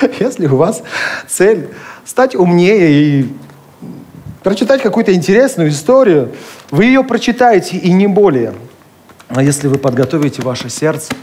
Если 0.20 0.46
у 0.46 0.56
вас 0.56 0.82
цель 1.28 1.68
стать 2.06 2.34
умнее 2.34 2.92
и 2.92 3.32
прочитать 4.42 4.82
какую-то 4.82 5.14
интересную 5.14 5.70
историю, 5.70 6.32
вы 6.70 6.86
ее 6.86 7.04
прочитаете 7.04 7.76
и 7.76 7.92
не 7.92 8.06
более. 8.06 8.54
А 9.28 9.42
если 9.42 9.68
вы 9.68 9.78
подготовите 9.78 10.42
ваше 10.42 10.68
сердце, 10.68 11.14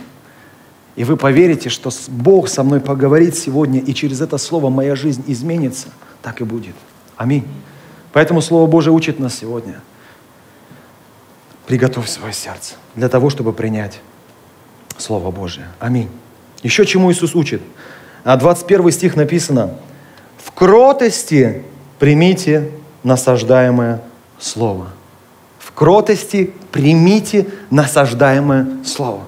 и 0.95 1.03
вы 1.03 1.15
поверите, 1.15 1.69
что 1.69 1.91
Бог 2.07 2.49
со 2.49 2.63
мной 2.63 2.81
поговорит 2.81 3.37
сегодня, 3.37 3.79
и 3.79 3.93
через 3.93 4.21
это 4.21 4.37
слово 4.37 4.69
моя 4.69 4.95
жизнь 4.95 5.23
изменится, 5.27 5.89
так 6.21 6.41
и 6.41 6.43
будет. 6.43 6.75
Аминь. 7.15 7.45
Поэтому 8.11 8.41
Слово 8.41 8.67
Божие 8.67 8.93
учит 8.93 9.19
нас 9.19 9.35
сегодня. 9.35 9.81
Приготовь 11.67 12.09
свое 12.09 12.33
сердце 12.33 12.75
для 12.95 13.07
того, 13.07 13.29
чтобы 13.29 13.53
принять 13.53 14.01
Слово 14.97 15.31
Божие. 15.31 15.67
Аминь. 15.79 16.09
Еще 16.63 16.85
чему 16.85 17.11
Иисус 17.11 17.35
учит? 17.35 17.61
А 18.23 18.35
21 18.35 18.91
стих 18.91 19.15
написано, 19.15 19.75
«В 20.37 20.51
кротости 20.51 21.63
примите 21.99 22.71
насаждаемое 23.03 24.01
слово. 24.39 24.87
В 25.59 25.71
кротости 25.71 26.53
примите 26.71 27.47
насаждаемое 27.69 28.83
слово. 28.85 29.23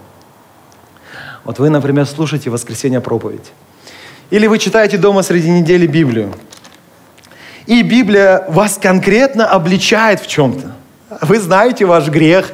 Вот 1.44 1.60
вы, 1.60 1.70
например, 1.70 2.06
слушаете 2.06 2.50
воскресенье 2.50 3.02
проповедь. 3.02 3.52
Или 4.30 4.48
вы 4.48 4.60
читаете 4.60 4.98
дома 4.98 5.24
среди 5.24 5.50
недели 5.50 5.88
Библию. 5.88 6.34
И 7.66 7.82
Библия 7.84 8.46
вас 8.50 8.78
конкретно 8.82 9.48
обличает 9.48 10.20
в 10.20 10.28
чем-то. 10.28 10.74
Вы 11.20 11.40
знаете 11.40 11.86
ваш 11.86 12.08
грех. 12.08 12.52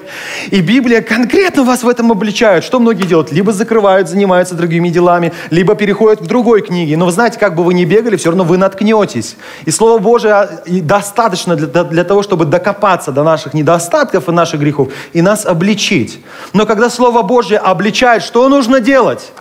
И 0.49 0.61
Библия 0.61 1.01
конкретно 1.01 1.63
вас 1.63 1.83
в 1.83 1.89
этом 1.89 2.11
обличает. 2.11 2.63
Что 2.63 2.79
многие 2.79 3.05
делают? 3.05 3.31
Либо 3.31 3.53
закрывают, 3.53 4.09
занимаются 4.09 4.55
другими 4.55 4.89
делами, 4.89 5.31
либо 5.51 5.75
переходят 5.75 6.21
к 6.21 6.23
другой 6.23 6.63
книге. 6.63 6.97
Но 6.97 7.05
вы 7.05 7.11
знаете, 7.11 7.37
как 7.37 7.53
бы 7.53 7.63
вы 7.63 7.75
ни 7.75 7.85
бегали, 7.85 8.15
все 8.15 8.29
равно 8.29 8.43
вы 8.43 8.57
наткнетесь. 8.57 9.37
И 9.65 9.71
Слово 9.71 9.99
Божие 9.99 10.33
а, 10.33 10.63
достаточно 10.65 11.55
для, 11.55 11.83
для 11.83 12.03
того, 12.03 12.23
чтобы 12.23 12.45
докопаться 12.45 13.11
до 13.11 13.23
наших 13.23 13.53
недостатков 13.53 14.27
и 14.27 14.31
наших 14.31 14.59
грехов 14.59 14.91
и 15.13 15.21
нас 15.21 15.45
обличить. 15.45 16.19
Но 16.53 16.65
когда 16.65 16.89
Слово 16.89 17.21
Божье 17.21 17.59
обличает, 17.59 18.23
что 18.23 18.49
нужно 18.49 18.79
делать? 18.79 19.33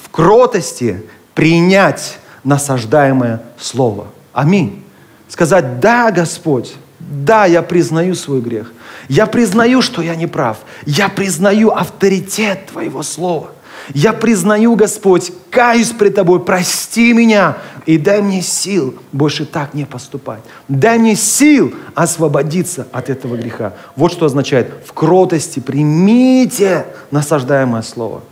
В 0.00 0.10
кротости 0.10 1.04
принять 1.34 2.18
насаждаемое 2.44 3.42
Слово. 3.58 4.06
Аминь. 4.32 4.84
Сказать, 5.28 5.80
да, 5.80 6.12
Господь, 6.12 6.74
Да, 7.00 7.46
я 7.46 7.62
признаю 7.62 8.14
свой 8.14 8.40
грех. 8.40 8.72
Я 9.08 9.26
признаю, 9.26 9.82
что 9.82 10.02
я 10.02 10.14
не 10.14 10.26
прав. 10.26 10.58
Я 10.86 11.08
признаю 11.08 11.70
авторитет 11.70 12.66
Твоего 12.66 13.02
Слова. 13.02 13.50
Я 13.94 14.12
признаю, 14.12 14.76
Господь, 14.76 15.32
каюсь 15.50 15.90
пред 15.90 16.14
Тобой, 16.14 16.40
прости 16.40 17.12
меня 17.12 17.56
и 17.86 17.98
дай 17.98 18.20
мне 18.20 18.42
сил 18.42 18.94
больше 19.10 19.46
так 19.46 19.74
не 19.74 19.84
поступать. 19.84 20.42
Дай 20.68 20.98
мне 20.98 21.16
сил 21.16 21.74
освободиться 21.94 22.86
от 22.92 23.10
этого 23.10 23.36
греха. 23.36 23.72
Вот 23.96 24.12
что 24.12 24.26
означает 24.26 24.72
в 24.86 24.92
кротости 24.92 25.60
примите 25.60 26.86
насаждаемое 27.10 27.82
слово. 27.82 28.22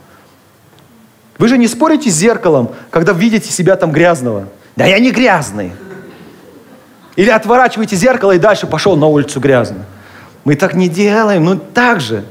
Вы 1.37 1.47
же 1.47 1.57
не 1.57 1.67
спорите 1.67 2.09
с 2.09 2.13
зеркалом, 2.13 2.69
когда 2.89 3.13
видите 3.13 3.51
себя 3.51 3.75
там 3.75 3.91
грязного. 3.91 4.47
Да 4.75 4.85
я 4.85 4.99
не 4.99 5.11
грязный. 5.11 5.71
Или 7.19 7.29
отворачиваете 7.29 7.95
зеркало 7.95 8.31
и 8.31 8.39
дальше 8.39 8.67
пошел 8.67 8.95
на 8.95 9.07
улицу 9.07 9.39
грязно. 9.39 9.85
Мы 10.45 10.55
так 10.55 10.73
не 10.73 10.87
делаем, 10.87 11.43
но 11.43 11.55
так 11.55 11.99
же. 11.99 12.23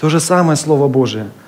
То 0.00 0.08
же 0.08 0.20
самое 0.20 0.56
Слово 0.56 0.88
Божие– 0.88 1.26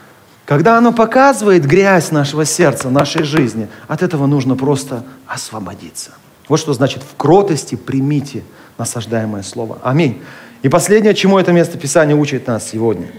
когда 0.50 0.78
оно 0.78 0.92
показывает 0.92 1.64
грязь 1.64 2.10
нашего 2.10 2.44
сердца, 2.44 2.90
нашей 2.90 3.22
жизни, 3.22 3.68
от 3.86 4.02
этого 4.02 4.26
нужно 4.26 4.56
просто 4.56 5.04
освободиться. 5.28 6.10
Вот 6.48 6.58
что 6.58 6.72
значит 6.72 7.04
в 7.04 7.16
кротости 7.16 7.76
примите 7.76 8.42
насаждаемое 8.76 9.44
слово. 9.44 9.78
Аминь. 9.84 10.20
И 10.62 10.68
последнее, 10.68 11.14
чему 11.14 11.38
это 11.38 11.52
место 11.52 11.78
Писания 11.78 12.16
учит 12.16 12.48
нас 12.48 12.68
сегодня. 12.68 13.12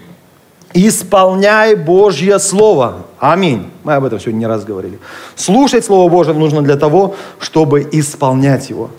Исполняй 0.73 1.75
Божье 1.75 2.37
Слово. 2.37 3.05
Аминь. 3.17 3.71
Мы 3.85 3.93
об 3.93 4.03
этом 4.03 4.19
сегодня 4.19 4.39
не 4.39 4.47
раз 4.47 4.65
говорили. 4.65 4.99
Слушать 5.37 5.85
Слово 5.85 6.11
Божье 6.11 6.33
нужно 6.33 6.61
для 6.61 6.75
того, 6.75 7.15
чтобы 7.39 7.87
исполнять 7.93 8.69
его. 8.69 8.89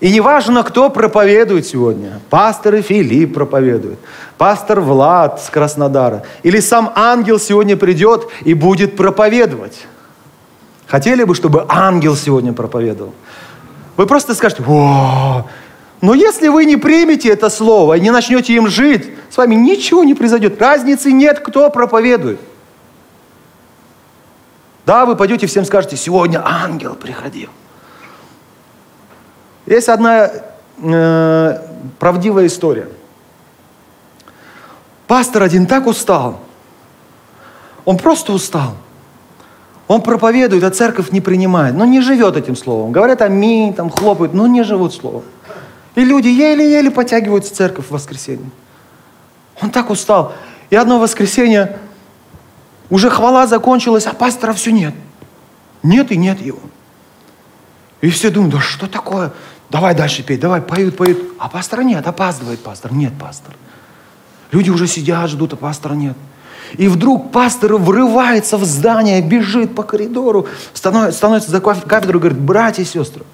И 0.00 0.12
неважно, 0.12 0.62
кто 0.62 0.90
проповедует 0.90 1.66
сегодня. 1.66 2.20
Пастор 2.28 2.82
Филипп 2.82 3.34
проповедует. 3.34 3.98
Пастор 4.36 4.80
Влад 4.80 5.40
с 5.40 5.48
Краснодара. 5.48 6.24
Или 6.42 6.60
сам 6.60 6.92
ангел 6.94 7.38
сегодня 7.38 7.76
придет 7.76 8.28
и 8.42 8.54
будет 8.54 8.96
проповедовать. 8.96 9.86
Хотели 10.86 11.24
бы, 11.24 11.34
чтобы 11.34 11.64
ангел 11.68 12.16
сегодня 12.16 12.52
проповедовал? 12.52 13.14
Вы 13.96 14.06
просто 14.06 14.34
скажете, 14.34 14.62
о, 14.66 15.46
но 16.00 16.14
если 16.14 16.48
вы 16.48 16.66
не 16.66 16.76
примете 16.76 17.30
это 17.30 17.48
слово 17.48 17.96
и 17.96 18.00
не 18.00 18.10
начнете 18.10 18.52
им 18.54 18.68
жить, 18.68 19.10
с 19.30 19.36
вами 19.36 19.54
ничего 19.54 20.04
не 20.04 20.14
произойдет. 20.14 20.60
Разницы 20.60 21.12
нет, 21.12 21.40
кто 21.40 21.70
проповедует. 21.70 22.40
Да, 24.84 25.06
вы 25.06 25.16
пойдете 25.16 25.46
всем 25.46 25.64
скажете, 25.64 25.96
сегодня 25.96 26.42
ангел 26.44 26.94
приходил. 26.94 27.48
Есть 29.66 29.88
одна 29.88 30.30
э, 30.78 31.58
правдивая 31.98 32.46
история. 32.46 32.88
Пастор 35.06 35.42
один 35.42 35.66
так 35.66 35.86
устал. 35.86 36.40
Он 37.84 37.98
просто 37.98 38.32
устал. 38.32 38.74
Он 39.86 40.00
проповедует, 40.00 40.64
а 40.64 40.70
церковь 40.70 41.10
не 41.10 41.20
принимает. 41.20 41.74
Но 41.74 41.84
не 41.84 42.00
живет 42.00 42.36
этим 42.36 42.56
словом. 42.56 42.92
Говорят 42.92 43.20
аминь, 43.20 43.74
там 43.74 43.90
хлопают, 43.90 44.32
но 44.32 44.46
не 44.46 44.62
живут 44.62 44.94
словом. 44.94 45.24
И 45.94 46.04
люди 46.04 46.28
еле-еле 46.28 46.90
потягиваются 46.90 47.52
в 47.52 47.56
церковь 47.56 47.86
в 47.86 47.90
воскресенье. 47.90 48.50
Он 49.60 49.70
так 49.70 49.90
устал. 49.90 50.32
И 50.70 50.76
одно 50.76 50.98
воскресенье 50.98 51.78
уже 52.90 53.10
хвала 53.10 53.46
закончилась, 53.46 54.06
а 54.06 54.14
пастора 54.14 54.52
все 54.54 54.72
нет. 54.72 54.94
Нет 55.82 56.10
и 56.10 56.16
нет 56.16 56.40
его. 56.40 56.60
И 58.00 58.10
все 58.10 58.30
думают, 58.30 58.54
да 58.54 58.60
что 58.60 58.86
такое? 58.86 59.32
Давай 59.74 59.92
дальше 59.92 60.22
петь, 60.22 60.38
давай, 60.38 60.60
поют, 60.60 60.96
поют. 60.96 61.18
А 61.36 61.48
пастора 61.48 61.80
нет, 61.80 62.06
опаздывает 62.06 62.60
пастор. 62.60 62.92
Нет, 62.92 63.12
пастор. 63.18 63.56
Люди 64.52 64.70
уже 64.70 64.86
сидят, 64.86 65.28
ждут, 65.28 65.54
а 65.54 65.56
пастора 65.56 65.94
нет. 65.94 66.16
И 66.74 66.86
вдруг 66.86 67.32
пастор 67.32 67.74
врывается 67.74 68.56
в 68.56 68.62
здание, 68.62 69.20
бежит 69.20 69.74
по 69.74 69.82
коридору, 69.82 70.46
становится, 70.74 71.18
становится 71.18 71.50
за 71.50 71.60
кафедру 71.60 72.20
и 72.20 72.22
говорит, 72.22 72.38
братья 72.38 72.84
и 72.84 72.86
сестры, 72.86 73.24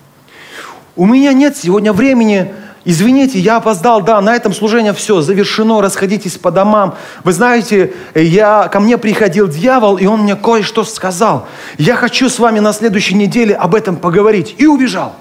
у 0.96 1.04
меня 1.04 1.34
нет 1.34 1.58
сегодня 1.58 1.92
времени, 1.92 2.50
извините, 2.86 3.38
я 3.38 3.56
опоздал, 3.56 4.00
да, 4.00 4.18
на 4.22 4.34
этом 4.34 4.54
служение 4.54 4.94
все, 4.94 5.20
завершено, 5.20 5.82
расходитесь 5.82 6.38
по 6.38 6.50
домам. 6.50 6.94
Вы 7.22 7.34
знаете, 7.34 7.92
я, 8.14 8.68
ко 8.68 8.80
мне 8.80 8.96
приходил 8.96 9.46
дьявол, 9.46 9.98
и 9.98 10.06
он 10.06 10.22
мне 10.22 10.36
кое-что 10.36 10.84
сказал. 10.84 11.46
Я 11.76 11.96
хочу 11.96 12.30
с 12.30 12.38
вами 12.38 12.60
на 12.60 12.72
следующей 12.72 13.16
неделе 13.16 13.54
об 13.54 13.74
этом 13.74 13.96
поговорить. 13.96 14.54
И 14.56 14.66
убежал. 14.66 15.16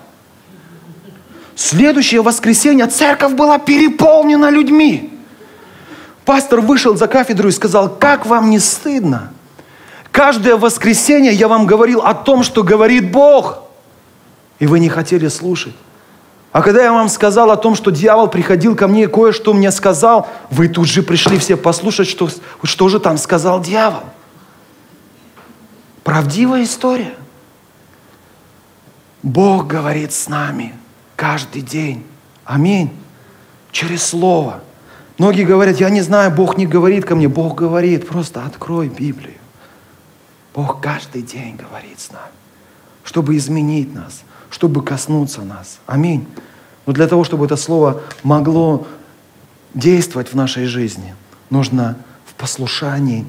Следующее 1.59 2.21
воскресенье 2.21 2.87
церковь 2.87 3.33
была 3.33 3.59
переполнена 3.59 4.49
людьми. 4.49 5.19
Пастор 6.23 6.61
вышел 6.61 6.95
за 6.95 7.05
кафедру 7.09 7.49
и 7.49 7.51
сказал, 7.51 7.89
как 7.89 8.25
вам 8.25 8.49
не 8.49 8.59
стыдно? 8.59 9.33
Каждое 10.09 10.55
воскресенье 10.55 11.33
я 11.33 11.49
вам 11.49 11.65
говорил 11.65 11.99
о 11.99 12.13
том, 12.13 12.43
что 12.43 12.63
говорит 12.63 13.11
Бог. 13.11 13.63
И 14.59 14.67
вы 14.67 14.79
не 14.79 14.87
хотели 14.87 15.27
слушать. 15.27 15.75
А 16.53 16.61
когда 16.61 16.81
я 16.81 16.93
вам 16.93 17.09
сказал 17.09 17.51
о 17.51 17.57
том, 17.57 17.75
что 17.75 17.91
дьявол 17.91 18.29
приходил 18.29 18.73
ко 18.73 18.87
мне 18.87 19.03
и 19.03 19.07
кое-что 19.07 19.53
мне 19.53 19.73
сказал, 19.73 20.29
вы 20.49 20.69
тут 20.69 20.87
же 20.87 21.03
пришли 21.03 21.37
все 21.39 21.57
послушать, 21.57 22.07
что, 22.07 22.29
что 22.63 22.87
же 22.87 23.01
там 23.01 23.17
сказал 23.17 23.59
дьявол. 23.59 24.03
Правдивая 26.05 26.63
история. 26.63 27.15
Бог 29.23 29.67
говорит 29.67 30.13
с 30.13 30.29
нами– 30.29 30.73
Каждый 31.19 31.63
день. 31.63 32.05
Аминь. 32.45 32.91
Через 33.73 34.03
Слово. 34.03 34.61
Многие 35.17 35.43
говорят, 35.43 35.77
я 35.77 35.89
не 35.89 35.99
знаю, 35.99 36.31
Бог 36.31 36.55
не 36.55 36.65
говорит 36.65 37.03
ко 37.03 37.13
мне. 37.13 37.27
Бог 37.27 37.55
говорит, 37.55 38.07
просто 38.07 38.45
открой 38.45 38.87
Библию. 38.87 39.35
Бог 40.55 40.79
каждый 40.79 41.21
день 41.21 41.57
говорит 41.57 41.99
с 41.99 42.09
нами, 42.13 42.31
чтобы 43.03 43.35
изменить 43.35 43.93
нас, 43.93 44.21
чтобы 44.49 44.81
коснуться 44.81 45.41
нас. 45.41 45.79
Аминь. 45.87 46.25
Но 46.85 46.93
для 46.93 47.05
того, 47.05 47.25
чтобы 47.25 47.47
это 47.47 47.57
слово 47.57 48.01
могло 48.23 48.87
действовать 49.73 50.31
в 50.31 50.37
нашей 50.37 50.67
жизни, 50.67 51.13
нужно 51.49 51.97
в 52.27 52.33
послушании 52.35 53.25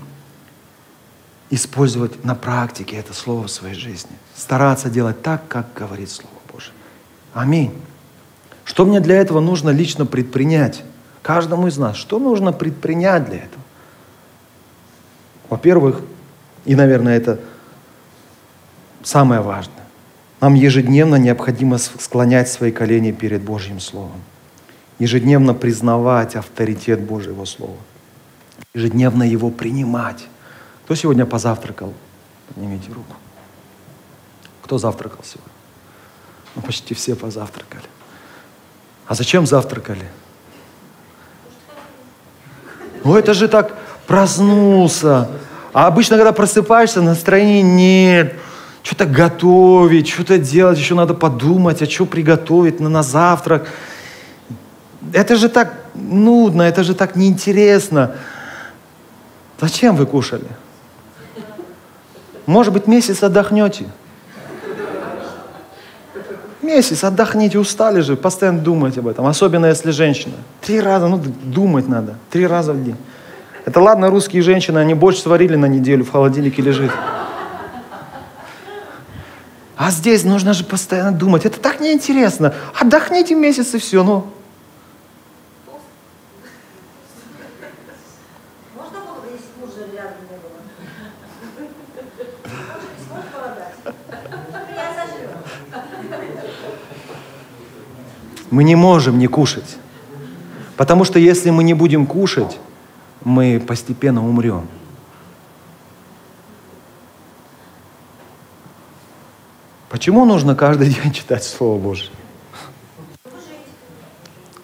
использовать 1.50 2.24
на 2.24 2.36
практике 2.36 2.98
это 2.98 3.14
слово 3.14 3.48
в 3.48 3.50
своей 3.50 3.74
жизни. 3.74 4.12
Стараться 4.36 4.90
делать 4.90 5.22
так, 5.22 5.48
как 5.48 5.74
говорит 5.74 6.08
Слово. 6.08 6.39
Аминь. 7.32 7.72
Что 8.64 8.84
мне 8.84 9.00
для 9.00 9.16
этого 9.16 9.40
нужно 9.40 9.70
лично 9.70 10.06
предпринять? 10.06 10.84
Каждому 11.22 11.66
из 11.68 11.76
нас. 11.76 11.96
Что 11.96 12.18
нужно 12.18 12.52
предпринять 12.52 13.26
для 13.26 13.38
этого? 13.38 13.62
Во-первых, 15.48 16.02
и, 16.64 16.74
наверное, 16.74 17.16
это 17.16 17.40
самое 19.02 19.40
важное. 19.40 19.74
Нам 20.40 20.54
ежедневно 20.54 21.16
необходимо 21.16 21.78
склонять 21.78 22.48
свои 22.48 22.70
колени 22.72 23.12
перед 23.12 23.42
Божьим 23.42 23.80
Словом. 23.80 24.20
Ежедневно 24.98 25.54
признавать 25.54 26.36
авторитет 26.36 27.00
Божьего 27.00 27.44
Слова. 27.44 27.76
Ежедневно 28.74 29.22
его 29.22 29.50
принимать. 29.50 30.26
Кто 30.84 30.94
сегодня 30.94 31.26
позавтракал? 31.26 31.92
Поднимите 32.48 32.88
руку. 32.92 33.16
Кто 34.62 34.78
завтракал 34.78 35.20
сегодня? 35.24 35.59
Ну, 36.54 36.62
почти 36.62 36.94
все 36.94 37.14
позавтракали. 37.14 37.84
А 39.06 39.14
зачем 39.14 39.46
завтракали? 39.46 40.08
Ну, 43.04 43.16
это 43.16 43.34
же 43.34 43.48
так 43.48 43.76
проснулся. 44.06 45.28
А 45.72 45.86
обычно, 45.86 46.16
когда 46.16 46.32
просыпаешься, 46.32 47.02
настроения 47.02 47.62
нет. 47.62 48.34
Что-то 48.82 49.06
готовить, 49.06 50.08
что-то 50.08 50.38
делать, 50.38 50.78
еще 50.78 50.94
надо 50.94 51.14
подумать, 51.14 51.82
а 51.82 51.86
что 51.86 52.06
приготовить 52.06 52.80
на, 52.80 52.88
на 52.88 53.02
завтрак. 53.02 53.68
Это 55.12 55.36
же 55.36 55.48
так 55.48 55.74
нудно, 55.94 56.62
это 56.62 56.82
же 56.82 56.94
так 56.94 57.14
неинтересно. 57.14 58.16
Зачем 59.60 59.96
вы 59.96 60.06
кушали? 60.06 60.48
Может 62.46 62.72
быть, 62.72 62.86
месяц 62.86 63.22
отдохнете– 63.22 63.86
Месяц, 66.62 67.04
отдохните, 67.04 67.58
устали 67.58 68.00
же, 68.00 68.16
постоянно 68.16 68.60
думать 68.60 68.98
об 68.98 69.08
этом. 69.08 69.26
Особенно 69.26 69.66
если 69.66 69.90
женщина. 69.92 70.34
Три 70.60 70.80
раза, 70.80 71.08
ну 71.08 71.18
думать 71.18 71.88
надо. 71.88 72.16
Три 72.30 72.46
раза 72.46 72.72
в 72.72 72.84
день. 72.84 72.96
Это 73.64 73.80
ладно, 73.80 74.10
русские 74.10 74.42
женщины, 74.42 74.78
они 74.78 74.94
больше 74.94 75.20
сварили 75.20 75.56
на 75.56 75.66
неделю, 75.66 76.04
в 76.04 76.10
холодильнике 76.10 76.62
лежит. 76.62 76.90
А 79.76 79.90
здесь 79.90 80.24
нужно 80.24 80.52
же 80.52 80.64
постоянно 80.64 81.12
думать. 81.12 81.46
Это 81.46 81.58
так 81.58 81.80
неинтересно. 81.80 82.54
Отдохните 82.78 83.34
месяц 83.34 83.74
и 83.74 83.78
все, 83.78 84.02
ну. 84.02 84.26
Мы 98.50 98.64
не 98.64 98.74
можем 98.74 99.18
не 99.18 99.26
кушать. 99.26 99.78
Потому 100.76 101.04
что 101.04 101.18
если 101.18 101.50
мы 101.50 101.62
не 101.62 101.74
будем 101.74 102.06
кушать, 102.06 102.58
мы 103.24 103.62
постепенно 103.64 104.26
умрем. 104.26 104.66
Почему 109.90 110.24
нужно 110.24 110.54
каждый 110.54 110.88
день 110.88 111.12
читать 111.12 111.44
Слово 111.44 111.78
Божье? 111.78 112.10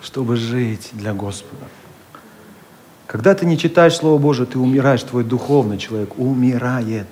Чтобы 0.00 0.36
жить 0.36 0.90
для 0.92 1.12
Господа. 1.12 1.66
Когда 3.06 3.34
ты 3.34 3.44
не 3.44 3.58
читаешь 3.58 3.96
Слово 3.96 4.18
Божие, 4.18 4.46
ты 4.46 4.58
умираешь, 4.58 5.02
твой 5.02 5.24
духовный 5.24 5.78
человек 5.78 6.18
умирает. 6.18 7.06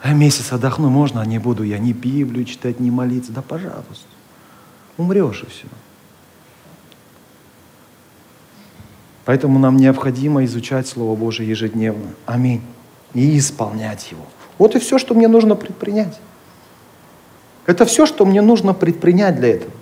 А 0.00 0.12
месяц 0.12 0.52
отдохну 0.52 0.90
можно, 0.90 1.20
а 1.20 1.26
не 1.26 1.38
буду 1.38 1.62
я 1.62 1.78
ни 1.78 1.92
Библию 1.92 2.44
читать, 2.44 2.80
ни 2.80 2.90
молиться. 2.90 3.32
Да 3.32 3.42
пожалуйста. 3.42 4.13
Умрешь 4.96 5.42
и 5.42 5.46
все. 5.46 5.66
Поэтому 9.24 9.58
нам 9.58 9.76
необходимо 9.76 10.44
изучать 10.44 10.86
Слово 10.86 11.16
Божие 11.16 11.48
ежедневно. 11.48 12.10
Аминь. 12.26 12.62
И 13.14 13.38
исполнять 13.38 14.10
его. 14.10 14.26
Вот 14.58 14.76
и 14.76 14.78
все, 14.78 14.98
что 14.98 15.14
мне 15.14 15.28
нужно 15.28 15.56
предпринять. 15.56 16.20
Это 17.66 17.86
все, 17.86 18.06
что 18.06 18.26
мне 18.26 18.42
нужно 18.42 18.74
предпринять 18.74 19.36
для 19.36 19.54
этого. 19.54 19.72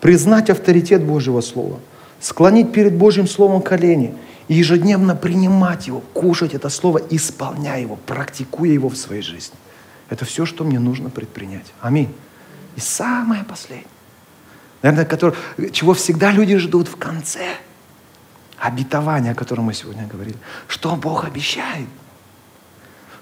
Признать 0.00 0.48
авторитет 0.48 1.04
Божьего 1.04 1.40
Слова. 1.42 1.78
Склонить 2.20 2.72
перед 2.72 2.96
Божьим 2.96 3.28
Словом 3.28 3.60
колени. 3.60 4.14
И 4.48 4.54
ежедневно 4.54 5.14
принимать 5.14 5.88
его, 5.88 6.00
кушать 6.14 6.54
это 6.54 6.70
Слово, 6.70 7.02
исполняя 7.10 7.82
его, 7.82 7.96
практикуя 8.06 8.70
его 8.70 8.88
в 8.88 8.96
своей 8.96 9.20
жизни. 9.20 9.56
Это 10.08 10.24
все, 10.24 10.46
что 10.46 10.64
мне 10.64 10.78
нужно 10.78 11.10
предпринять. 11.10 11.66
Аминь. 11.82 12.08
И 12.76 12.80
самое 12.80 13.44
последнее. 13.44 13.97
Наверное, 14.82 15.04
который, 15.04 15.34
чего 15.72 15.94
всегда 15.94 16.30
люди 16.30 16.56
ждут 16.56 16.88
в 16.88 16.96
конце– 16.96 17.56
обетование, 18.58 19.32
о 19.32 19.34
котором 19.34 19.64
мы 19.64 19.74
сегодня 19.74 20.06
говорили. 20.06 20.36
Что 20.66 20.96
Бог 20.96 21.24
обещает? 21.24 21.88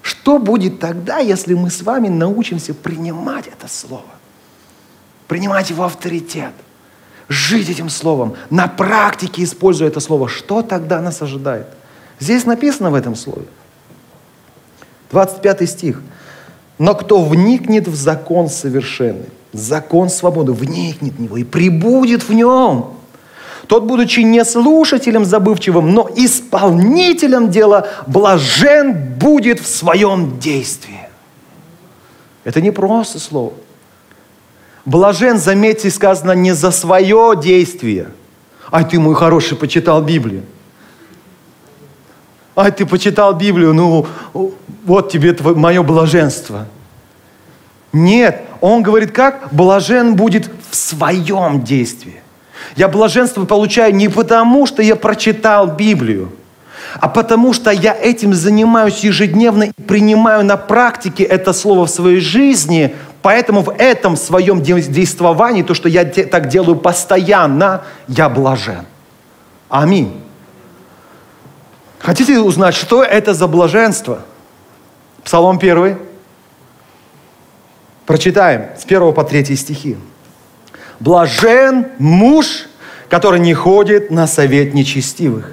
Что 0.03 0.39
будет 0.39 0.81
тогда, 0.81 1.19
если 1.19 1.55
мы 1.55 1.71
с 1.71 1.83
вами 1.83 2.09
научимся 2.09 2.75
принимать 2.75 3.47
это 3.47 3.69
слово? 3.69 4.05
Принимать 5.29 5.71
его 5.71 5.85
авторитет. 5.85 6.53
Жить 7.29 7.69
этим 7.69 7.91
словом. 7.91 8.37
На 8.51 8.69
практике 8.69 9.43
используя 9.43 9.89
это 9.89 10.01
слово. 10.01 10.29
Что 10.29 10.63
тогда 10.63 11.01
нас 11.01 11.23
ожидает? 11.23 11.67
Здесь 12.21 12.47
написано 12.47 12.91
в 12.91 12.95
этом 12.95 13.17
слове. 13.17 13.47
25 15.11 15.69
стих. 15.69 16.03
Но 16.79 16.95
кто 16.95 17.23
вникнет 17.23 17.89
в 17.89 17.97
закон 17.97 18.49
совершенный, 18.49 19.29
закон 19.59 20.09
свободы, 20.09 20.53
вникнет 20.53 21.15
в 21.15 21.21
него 21.21 21.37
и 21.37 21.45
прибудет 21.45 22.29
в 22.29 22.33
нем, 22.33 22.97
тот, 23.67 23.85
будучи 23.85 24.21
не 24.21 24.45
слушателем 24.45 25.25
забывчивым, 25.25 25.93
но 25.93 26.09
исполнителем 26.15 27.51
дела, 27.51 27.89
блажен 28.07 29.15
будет 29.19 29.61
в 29.61 29.67
своем 29.67 30.39
действии. 30.39 31.09
Это 32.45 32.61
не 32.61 32.71
просто 32.71 33.19
слово. 33.19 33.53
Блажен, 34.85 35.39
заметьте, 35.39 35.91
сказано 35.91 36.33
не 36.33 36.53
за 36.53 36.71
свое 36.71 37.35
действие. 37.43 38.11
Ай, 38.71 38.85
ты, 38.85 39.01
мой 39.01 39.17
хороший, 39.17 39.57
почитал 39.57 40.01
Библию. 40.01 40.45
Ай, 42.55 42.71
ты 42.71 42.87
почитал 42.87 43.35
Библию, 43.35 43.75
ну, 43.75 44.07
вот 44.85 45.11
тебе 45.11 45.33
твое, 45.33 45.57
мое 45.57 45.83
блаженство. 45.83 46.67
Нет, 47.93 48.43
он 48.61 48.83
говорит 48.83 49.13
как? 49.13 49.49
Блажен 49.53 50.17
будет 50.17 50.51
в 50.71 50.77
своем 50.77 51.63
действии. 51.63 52.21
Я 52.75 52.89
блаженство 52.89 53.45
получаю 53.45 53.95
не 53.95 54.09
потому, 54.09 54.67
что 54.67 54.83
я 54.83 54.97
прочитал 54.97 55.67
Библию, 55.69 56.33
а 57.01 57.09
потому 57.09 57.53
что 57.53 57.71
я 57.71 57.95
этим 57.95 58.35
занимаюсь 58.35 58.99
ежедневно 59.01 59.65
и 59.65 59.83
принимаю 59.83 60.45
на 60.45 60.57
практике 60.57 61.25
это 61.25 61.53
слово 61.53 61.87
в 61.87 61.91
своей 61.91 62.21
жизни, 62.21 62.95
поэтому 63.23 63.63
в 63.63 63.75
этом 63.79 64.17
своем 64.17 64.63
действовании, 64.63 65.63
то, 65.63 65.75
что 65.75 65.89
я 65.89 66.05
так 66.05 66.49
делаю 66.49 66.77
постоянно, 66.77 67.83
я 68.09 68.29
блажен. 68.29 68.85
Аминь. 69.69 70.23
Хотите 71.99 72.39
узнать, 72.39 72.75
что 72.75 73.03
это 73.03 73.35
за 73.35 73.47
блаженство? 73.47 74.21
Псалом 75.25 75.57
1. 75.57 75.99
Прочитаем 78.07 78.67
с 78.79 78.85
1 78.85 79.13
по 79.13 79.25
3 79.25 79.57
стихи. 79.57 79.97
Блажен 81.01 81.87
муж, 81.99 82.69
который 83.09 83.41
не 83.41 83.53
ходит 83.53 84.11
на 84.11 84.27
совет 84.29 84.75
нечестивых, 84.75 85.53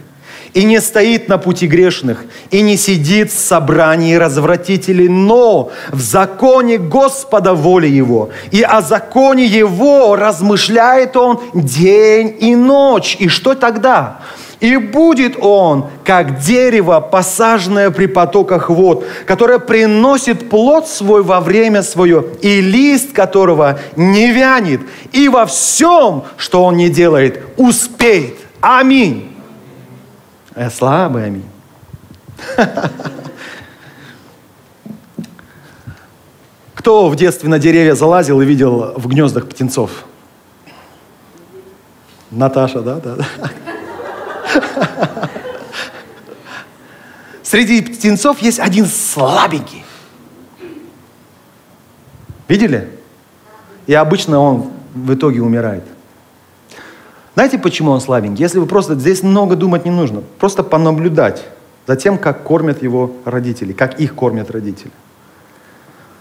и 0.53 0.63
не 0.63 0.79
стоит 0.79 1.27
на 1.27 1.39
пути 1.39 1.65
грешных, 1.65 2.25
и 2.51 2.61
не 2.61 2.77
сидит 2.77 3.31
в 3.31 3.39
собрании 3.39 4.13
развратителей, 4.13 5.07
но 5.09 5.71
в 5.89 5.99
законе 5.99 6.77
Господа 6.77 7.55
воля 7.55 7.87
его, 7.87 8.29
и 8.51 8.61
о 8.61 8.81
законе 8.81 9.45
его 9.45 10.15
размышляет 10.15 11.17
он 11.17 11.41
день 11.55 12.37
и 12.39 12.55
ночь. 12.55 13.17
И 13.19 13.29
что 13.29 13.55
тогда? 13.55 14.19
И 14.63 14.77
будет 14.77 15.35
он, 15.41 15.87
как 16.05 16.39
дерево, 16.39 17.01
посаженное 17.01 17.91
при 17.91 18.05
потоках 18.05 18.69
вод, 18.69 19.05
которое 19.25 19.59
приносит 19.59 20.49
плод 20.49 20.87
свой 20.87 21.21
во 21.21 21.41
время 21.41 21.83
свое, 21.83 22.23
и 22.41 22.61
лист 22.61 23.11
которого 23.11 23.77
не 23.97 24.31
вянет, 24.31 24.79
и 25.11 25.27
во 25.27 25.45
всем, 25.45 26.23
что 26.37 26.63
он 26.63 26.77
не 26.77 26.89
делает, 26.89 27.43
успеет. 27.57 28.37
Аминь. 28.61 29.35
Я 30.55 30.69
слабый 30.69 31.25
аминь. 31.25 31.49
Кто 36.73 37.09
в 37.09 37.17
детстве 37.17 37.49
на 37.49 37.59
деревья 37.59 37.95
залазил 37.95 38.39
и 38.39 38.45
видел 38.45 38.93
в 38.95 39.09
гнездах 39.09 39.49
птенцов? 39.49 40.05
Наташа, 42.31 42.79
да? 42.79 43.01
да. 43.01 43.17
Среди 47.43 47.81
птенцов 47.81 48.39
есть 48.39 48.59
один 48.59 48.85
слабенький. 48.85 49.83
Видели? 52.47 52.89
И 53.85 53.93
обычно 53.93 54.39
он 54.39 54.71
в 54.93 55.13
итоге 55.13 55.41
умирает. 55.41 55.83
Знаете, 57.35 57.57
почему 57.57 57.91
он 57.91 58.01
слабенький? 58.01 58.43
Если 58.43 58.59
вы 58.59 58.65
просто... 58.65 58.95
Здесь 58.95 59.23
много 59.23 59.55
думать 59.55 59.85
не 59.85 59.91
нужно. 59.91 60.23
Просто 60.39 60.63
понаблюдать 60.63 61.45
за 61.87 61.95
тем, 61.95 62.17
как 62.17 62.43
кормят 62.43 62.81
его 62.81 63.11
родители, 63.25 63.73
как 63.73 63.99
их 63.99 64.15
кормят 64.15 64.51
родители. 64.51 64.91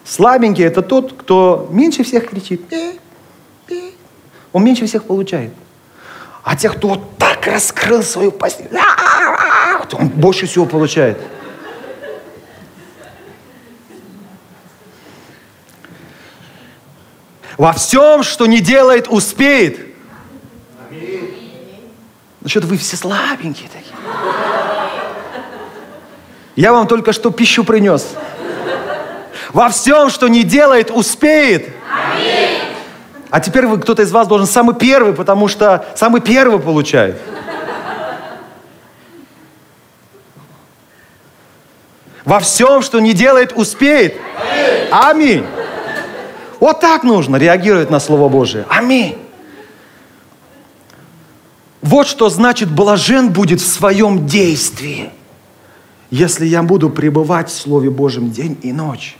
Слабенький– 0.04 0.64
это 0.66 0.82
тот, 0.82 1.12
кто 1.12 1.68
меньше 1.70 2.02
всех 2.02 2.28
кричит. 2.28 2.62
Он 4.52 4.64
меньше 4.64 4.86
всех 4.86 5.04
получает. 5.04 5.52
А 6.42 6.56
те, 6.56 6.68
кто 6.70 6.88
вот 6.88 7.18
так 7.18 7.46
раскрыл 7.46 8.02
свою 8.02 8.32
постель, 8.32 8.68
он 9.92 10.08
больше 10.08 10.46
всего 10.46 10.66
получает. 10.66 11.18
Во 17.56 17.72
всем, 17.72 18.22
что 18.22 18.46
не 18.46 18.60
делает, 18.60 19.06
успеет. 19.08 19.94
Ну 20.90 22.48
что-то 22.48 22.66
вы 22.66 22.76
все 22.76 22.96
слабенькие 22.96 23.68
такие. 23.68 23.94
Я 26.56 26.72
вам 26.72 26.88
только 26.88 27.12
что 27.12 27.30
пищу 27.30 27.62
принес. 27.62 28.08
Во 29.52 29.68
всем, 29.68 30.10
что 30.10 30.26
не 30.28 30.42
делает, 30.42 30.90
успеет. 30.90 31.68
А 33.32 33.40
теперь 33.40 33.66
вы, 33.66 33.80
кто-то 33.80 34.02
из 34.02 34.12
вас 34.12 34.28
должен 34.28 34.46
самый 34.46 34.74
первый, 34.74 35.14
потому 35.14 35.48
что 35.48 35.86
самый 35.94 36.20
первый 36.20 36.60
получает. 36.60 37.18
Во 42.26 42.40
всем, 42.40 42.82
что 42.82 43.00
не 43.00 43.14
делает, 43.14 43.54
успеет. 43.54 44.18
Аминь. 44.90 45.46
Вот 46.60 46.80
так 46.80 47.04
нужно 47.04 47.36
реагировать 47.36 47.88
на 47.88 48.00
Слово 48.00 48.28
Божие. 48.28 48.66
Аминь. 48.68 49.16
Вот 51.80 52.06
что 52.06 52.28
значит 52.28 52.70
блажен 52.70 53.32
будет 53.32 53.62
в 53.62 53.66
своем 53.66 54.26
действии, 54.26 55.10
если 56.10 56.44
я 56.44 56.62
буду 56.62 56.90
пребывать 56.90 57.48
в 57.48 57.54
Слове 57.54 57.88
Божьем 57.88 58.30
день 58.30 58.58
и 58.60 58.74
ночь. 58.74 59.16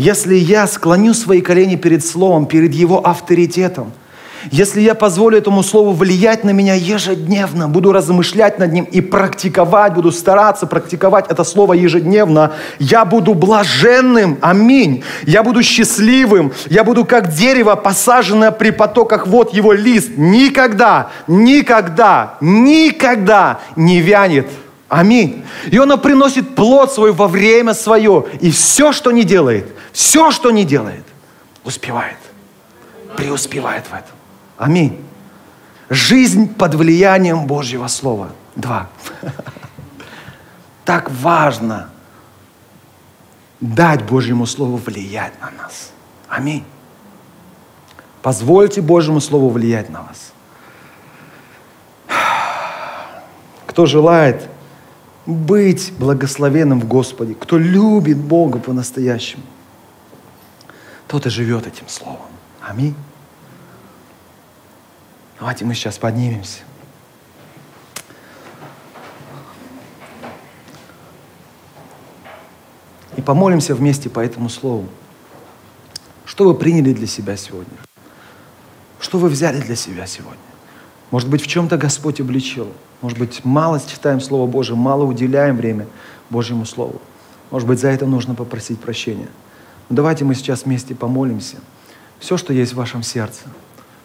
Если 0.00 0.34
я 0.34 0.66
склоню 0.66 1.12
свои 1.12 1.42
колени 1.42 1.76
перед 1.76 2.02
Словом, 2.02 2.46
перед 2.46 2.72
Его 2.72 3.06
авторитетом, 3.06 3.92
Если 4.50 4.80
я 4.80 4.94
позволю 4.94 5.36
этому 5.36 5.62
слову 5.62 5.92
влиять 5.92 6.44
на 6.44 6.50
меня 6.52 6.72
ежедневно, 6.72 7.68
буду 7.68 7.92
размышлять 7.92 8.58
над 8.58 8.72
ним 8.72 8.84
и 8.84 9.02
практиковать, 9.02 9.92
буду 9.92 10.10
стараться 10.10 10.66
практиковать 10.66 11.26
это 11.28 11.44
слово 11.44 11.74
ежедневно, 11.74 12.52
я 12.78 13.04
буду 13.04 13.34
блаженным, 13.34 14.38
аминь. 14.40 15.04
Я 15.26 15.42
буду 15.42 15.62
счастливым, 15.62 16.52
я 16.70 16.82
буду 16.82 17.04
как 17.04 17.34
дерево, 17.34 17.74
посаженное 17.74 18.52
при 18.52 18.70
потоках 18.70 19.26
вод, 19.26 19.52
его 19.52 19.74
лист 19.74 20.12
никогда, 20.16 21.10
никогда, 21.28 22.38
никогда 22.40 23.60
не 23.76 24.00
вянет. 24.00 24.46
Аминь. 24.90 25.44
И 25.70 25.78
оно 25.78 25.98
приносит 25.98 26.56
плод 26.56 26.92
свой 26.92 27.12
во 27.12 27.28
время 27.28 27.74
свое. 27.74 28.26
И 28.40 28.50
все, 28.50 28.92
что 28.92 29.12
не 29.12 29.22
делает, 29.22 29.72
все, 29.92 30.32
что 30.32 30.50
не 30.50 30.64
делает, 30.64 31.04
успевает, 31.62 32.18
преуспевает 33.16 33.84
в 33.86 33.92
этом. 33.94 34.16
Аминь. 34.58 35.00
Жизнь 35.88 36.52
под 36.52 36.74
влиянием 36.74 37.46
Божьего 37.46 37.86
Слова. 37.86 38.30
Два. 38.56 38.88
Так 40.84 41.08
важно 41.08 41.88
дать 43.60 44.02
Божьему 44.02 44.44
Слову 44.44 44.76
влиять 44.76 45.40
на 45.40 45.52
нас. 45.52 45.92
Аминь. 46.28 46.64
Позвольте 48.22 48.80
Божьему 48.80 49.20
Слову 49.20 49.50
влиять 49.50 49.88
на 49.88 50.02
вас. 50.02 50.32
Кто 53.66 53.86
желает 53.86 54.48
быть 55.34 55.92
благословенным 55.98 56.80
в 56.80 56.86
Господе, 56.86 57.34
кто 57.34 57.58
любит 57.58 58.18
Бога 58.18 58.58
по-настоящему, 58.58 59.42
тот 61.08 61.26
и 61.26 61.30
живет 61.30 61.66
этим 61.66 61.88
Словом. 61.88 62.26
Аминь. 62.60 62.94
Давайте 65.38 65.64
мы 65.64 65.74
сейчас 65.74 65.98
поднимемся. 65.98 66.60
И 73.16 73.22
помолимся 73.22 73.74
вместе 73.74 74.08
по 74.08 74.20
этому 74.20 74.48
слову. 74.48 74.88
Что 76.24 76.44
вы 76.44 76.54
приняли 76.54 76.92
для 76.92 77.06
себя 77.06 77.36
сегодня? 77.36 77.76
Что 79.00 79.18
вы 79.18 79.28
взяли 79.28 79.60
для 79.60 79.76
себя 79.76 80.06
сегодня? 80.06 80.38
Может 81.10 81.28
быть, 81.28 81.42
в 81.42 81.46
чем-то 81.46 81.76
Господь 81.76 82.20
обличил. 82.20 82.68
Может 83.00 83.18
быть, 83.18 83.44
мало 83.44 83.80
читаем 83.80 84.20
Слово 84.20 84.46
Божие, 84.46 84.76
мало 84.76 85.04
уделяем 85.04 85.56
время 85.56 85.86
Божьему 86.28 86.66
Слову. 86.66 87.00
Может 87.50 87.66
быть, 87.66 87.80
за 87.80 87.88
это 87.88 88.06
нужно 88.06 88.34
попросить 88.34 88.78
прощения. 88.80 89.28
Но 89.88 89.96
давайте 89.96 90.24
мы 90.24 90.34
сейчас 90.34 90.64
вместе 90.64 90.94
помолимся. 90.94 91.56
Все, 92.18 92.36
что 92.36 92.52
есть 92.52 92.72
в 92.72 92.76
вашем 92.76 93.02
сердце– 93.02 93.42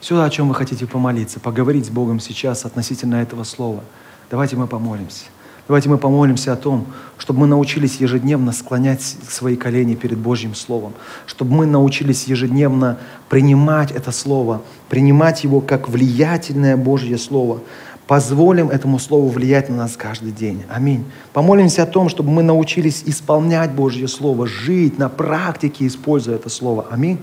все, 0.05 0.21
о 0.21 0.29
чем 0.29 0.49
вы 0.49 0.53
хотите 0.53 0.85
помолиться, 0.85 1.39
поговорить 1.39 1.87
с 1.87 1.89
Богом 1.89 2.19
сейчас 2.19 2.63
относительно 2.63 3.15
этого 3.15 3.43
слова. 3.43 3.83
Давайте 4.29 4.55
мы 4.55 4.67
помолимся. 4.67 5.25
Давайте 5.67 5.89
мы 5.89 5.97
помолимся 5.97 6.53
о 6.53 6.55
том, 6.55 6.85
чтобы 7.17 7.39
мы 7.39 7.47
научились 7.47 7.95
ежедневно 7.95 8.51
склонять 8.51 9.01
свои 9.01 9.55
колени 9.55 9.95
перед 9.95 10.19
Божьим 10.19 10.53
Словом, 10.53 10.93
чтобы 11.25 11.55
мы 11.55 11.65
научились 11.65 12.25
ежедневно 12.25 12.99
принимать 13.29 13.89
это 13.89 14.11
Слово, 14.11 14.61
принимать 14.89 15.43
его 15.43 15.59
как 15.59 15.89
влиятельное 15.89 16.77
Божье 16.77 17.17
Слово. 17.17 17.61
Позволим 18.08 18.70
этому 18.70 18.99
Слову 18.99 19.30
влиять 19.30 19.70
на 19.70 19.78
нас 19.78 19.97
каждый 19.97 20.32
день. 20.32 20.64
Аминь. 20.70 21.06
Помолимся 21.34 21.84
о 21.84 21.86
том, 21.88 22.10
чтобы 22.10 22.30
мы 22.30 22.43
научились 22.43 23.03
исполнять 23.06 23.72
Божье 23.72 24.08
Слово, 24.08 24.45
жить 24.45 24.99
на 24.99 25.10
практике, 25.10 25.88
используя 25.88 26.36
это 26.36 26.49
Слово. 26.49 26.86
Аминь. 26.91 27.18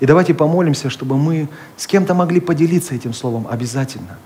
И 0.00 0.06
давайте 0.06 0.34
помолимся, 0.34 0.90
чтобы 0.90 1.16
мы 1.16 1.48
с 1.76 1.86
кем-то 1.86 2.14
могли 2.14 2.40
поделиться 2.40 2.94
этим 2.94 3.14
словом 3.14 3.46
обязательно. 3.50 4.18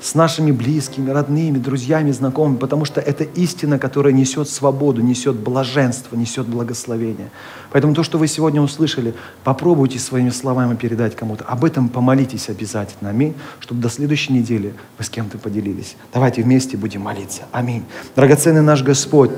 С 0.00 0.14
нашими 0.14 0.52
близкими, 0.52 1.10
родными, 1.10 1.58
друзьями, 1.58 2.12
знакомыми, 2.12 2.56
потому 2.56 2.84
что 2.84 3.00
это 3.00 3.24
истина, 3.24 3.78
которая 3.78 4.12
несет 4.12 4.48
свободу, 4.48 5.02
несет 5.02 5.36
блаженство, 5.36 6.14
несет 6.14 6.46
благословение. 6.46 7.30
Поэтому 7.72 7.94
то, 7.94 8.02
что 8.04 8.16
вы 8.16 8.28
сегодня 8.28 8.60
услышали, 8.62 9.14
попробуйте 9.42 9.98
своими 9.98 10.30
словами 10.30 10.76
передать 10.76 11.16
кому-то. 11.16 11.44
Об 11.44 11.64
этом 11.64 11.88
помолитесь 11.88 12.48
обязательно. 12.48 13.10
Аминь. 13.10 13.34
Чтобы 13.58 13.82
до 13.82 13.88
следующей 13.88 14.32
недели 14.32 14.72
вы 14.98 15.04
с 15.04 15.10
кем-то 15.10 15.38
поделились. 15.38 15.96
Давайте 16.12 16.42
вместе 16.42 16.76
будем 16.76 17.02
молиться. 17.02 17.42
Аминь. 17.50 17.84
Драгоценный 18.14 18.62
наш 18.62 18.82
Господь, 18.82 19.30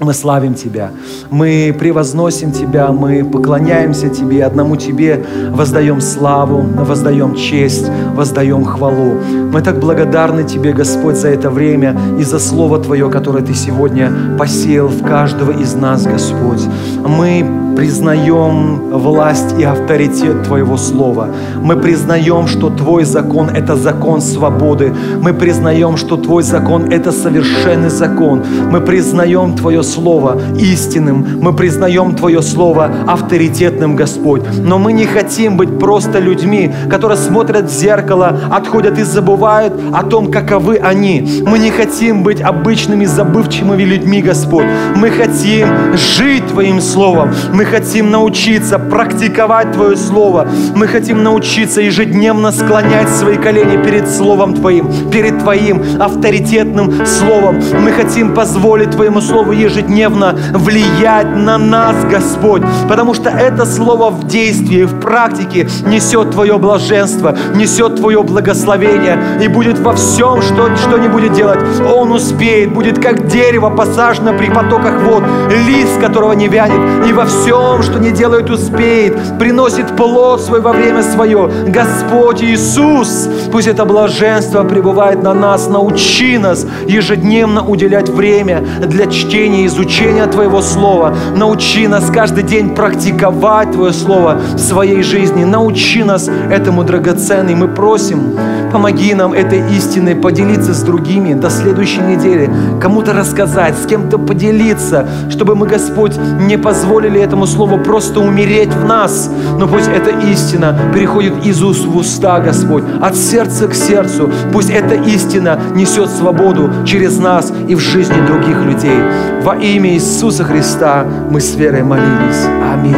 мы 0.00 0.12
славим 0.12 0.54
Тебя, 0.54 0.90
мы 1.30 1.74
превозносим 1.78 2.52
Тебя, 2.52 2.92
мы 2.92 3.24
поклоняемся 3.24 4.08
Тебе, 4.08 4.44
одному 4.44 4.76
Тебе 4.76 5.24
воздаем 5.50 6.00
славу, 6.00 6.62
воздаем 6.62 7.34
честь, 7.34 7.86
воздаем 8.14 8.64
хвалу. 8.64 9.14
Мы 9.52 9.60
так 9.62 9.78
благодарны 9.78 10.44
Тебе, 10.44 10.72
Господь, 10.72 11.16
за 11.16 11.28
это 11.28 11.50
время 11.50 11.96
и 12.18 12.24
за 12.24 12.38
Слово 12.38 12.78
Твое, 12.78 13.10
которое 13.10 13.44
Ты 13.44 13.54
сегодня 13.54 14.10
посеял 14.38 14.88
в 14.88 15.02
каждого 15.02 15.52
из 15.52 15.74
нас, 15.74 16.04
Господь. 16.04 16.62
Мы 17.06 17.63
признаем 17.76 18.90
власть 18.90 19.58
и 19.58 19.64
авторитет 19.64 20.44
Твоего 20.44 20.76
Слова. 20.76 21.28
Мы 21.62 21.76
признаем, 21.76 22.46
что 22.46 22.70
Твой 22.70 23.04
закон– 23.04 23.48
это 23.54 23.76
закон 23.76 24.20
свободы. 24.20 24.92
Мы 25.20 25.32
признаем, 25.32 25.96
что 25.96 26.16
Твой 26.16 26.42
закон– 26.42 26.86
это 26.90 27.12
совершенный 27.12 27.90
закон. 27.90 28.42
Мы 28.70 28.80
признаем 28.80 29.54
Твое 29.54 29.82
Слово 29.82 30.40
истинным. 30.58 31.26
Мы 31.40 31.52
признаем 31.52 32.14
Твое 32.14 32.42
Слово 32.42 32.90
авторитетным, 33.06 33.96
Господь. 33.96 34.42
Но 34.58 34.78
мы 34.78 34.92
не 34.92 35.06
хотим 35.06 35.56
быть 35.56 35.78
просто 35.78 36.18
людьми, 36.18 36.72
которые 36.90 37.18
смотрят 37.18 37.70
в 37.70 37.74
зеркало, 37.74 38.38
отходят 38.50 38.98
и 38.98 39.02
забывают 39.02 39.74
о 39.92 40.02
том, 40.04 40.30
каковы 40.30 40.76
они. 40.76 41.42
Мы 41.46 41.58
не 41.58 41.70
хотим 41.70 42.22
быть 42.22 42.40
обычными 42.40 43.04
забывчивыми 43.04 43.82
людьми, 43.82 44.22
Господь. 44.22 44.66
Мы 44.96 45.10
хотим 45.10 45.68
жить 45.96 46.46
Твоим 46.48 46.80
Словом. 46.80 47.30
Мы 47.52 47.63
хотим 47.64 48.10
научиться 48.10 48.78
практиковать 48.78 49.72
Твое 49.72 49.96
Слово. 49.96 50.46
Мы 50.74 50.86
хотим 50.86 51.22
научиться 51.22 51.80
ежедневно 51.80 52.52
склонять 52.52 53.08
свои 53.08 53.36
колени 53.36 53.82
перед 53.82 54.08
Словом 54.08 54.54
Твоим, 54.54 55.10
перед 55.10 55.38
Твоим 55.40 55.82
авторитетным 56.00 57.06
Словом. 57.06 57.60
Мы 57.80 57.92
хотим 57.92 58.34
позволить 58.34 58.90
Твоему 58.90 59.20
Слову 59.20 59.52
ежедневно 59.52 60.36
влиять 60.52 61.36
на 61.36 61.58
нас, 61.58 61.96
Господь, 62.10 62.62
потому 62.88 63.14
что 63.14 63.30
это 63.30 63.64
Слово 63.66 64.10
в 64.10 64.26
действии, 64.26 64.84
в 64.84 65.00
практике 65.00 65.68
несет 65.86 66.30
Твое 66.32 66.58
блаженство, 66.58 67.36
несет 67.54 67.96
Твое 67.96 68.22
благословение 68.22 69.18
и 69.42 69.48
будет 69.48 69.78
во 69.78 69.94
всем, 69.94 70.42
что, 70.42 70.74
что 70.76 70.98
не 70.98 71.08
будет 71.08 71.32
делать, 71.32 71.60
Он 71.94 72.12
успеет, 72.12 72.72
будет 72.72 73.02
как 73.02 73.26
дерево 73.26 73.70
посажено 73.70 74.32
при 74.32 74.48
потоках 74.50 75.02
вод, 75.02 75.22
лист 75.66 76.00
которого 76.00 76.32
не 76.32 76.48
вянет, 76.48 77.08
и 77.08 77.12
во 77.12 77.26
всем, 77.26 77.53
что 77.82 77.98
не 77.98 78.10
делает, 78.10 78.50
успеет, 78.50 79.38
приносит 79.38 79.96
плод 79.96 80.40
свой 80.40 80.60
во 80.60 80.72
время 80.72 81.02
свое. 81.02 81.50
Господь 81.68 82.42
Иисус, 82.42 83.28
пусть 83.52 83.68
это 83.68 83.84
блаженство 83.84 84.64
пребывает 84.64 85.22
на 85.22 85.34
нас, 85.34 85.68
научи 85.68 86.38
нас 86.38 86.66
ежедневно 86.86 87.64
уделять 87.64 88.08
время 88.08 88.64
для 88.80 89.06
чтения 89.06 89.66
изучения 89.66 90.26
Твоего 90.26 90.62
Слова. 90.62 91.14
Научи 91.36 91.86
нас 91.86 92.10
каждый 92.10 92.44
день 92.44 92.74
практиковать 92.74 93.72
Твое 93.72 93.92
Слово 93.92 94.40
в 94.54 94.58
своей 94.58 95.02
жизни. 95.02 95.44
Научи 95.44 96.02
нас 96.04 96.28
этому 96.50 96.84
драгоценный. 96.84 97.54
Мы 97.54 97.68
просим, 97.68 98.36
помоги 98.72 99.14
нам 99.14 99.32
этой 99.32 99.60
истиной 99.76 100.14
поделиться 100.16 100.74
с 100.74 100.82
другими 100.82 101.34
до 101.34 101.50
следующей 101.50 102.00
недели. 102.00 102.50
Кому-то 102.80 103.12
рассказать, 103.12 103.74
с 103.78 103.86
кем-то 103.86 104.18
поделиться, 104.18 105.06
чтобы 105.30 105.54
мы, 105.54 105.66
Господь, 105.66 106.16
не 106.40 106.56
позволили 106.56 107.20
этому 107.20 107.43
Слову 107.46 107.78
просто 107.78 108.20
умереть 108.20 108.72
в 108.72 108.84
нас. 108.84 109.30
Но 109.58 109.68
пусть 109.68 109.88
эта 109.88 110.10
истина 110.10 110.78
переходит 110.94 111.44
из 111.44 111.62
уст 111.62 111.84
в 111.84 111.96
уста, 111.96 112.40
Господь, 112.40 112.84
от 113.00 113.16
сердца 113.16 113.68
к 113.68 113.74
сердцу. 113.74 114.30
Пусть 114.52 114.70
эта 114.70 114.94
истина 114.94 115.58
несет 115.74 116.10
свободу 116.10 116.70
через 116.86 117.18
нас 117.18 117.52
и 117.68 117.74
в 117.74 117.80
жизни 117.80 118.26
других 118.26 118.62
людей. 118.62 118.98
Во 119.42 119.56
имя 119.56 119.94
Иисуса 119.94 120.44
Христа 120.44 121.06
мы 121.30 121.40
с 121.40 121.54
верой 121.54 121.82
молились. 121.82 122.46
Аминь. 122.72 122.94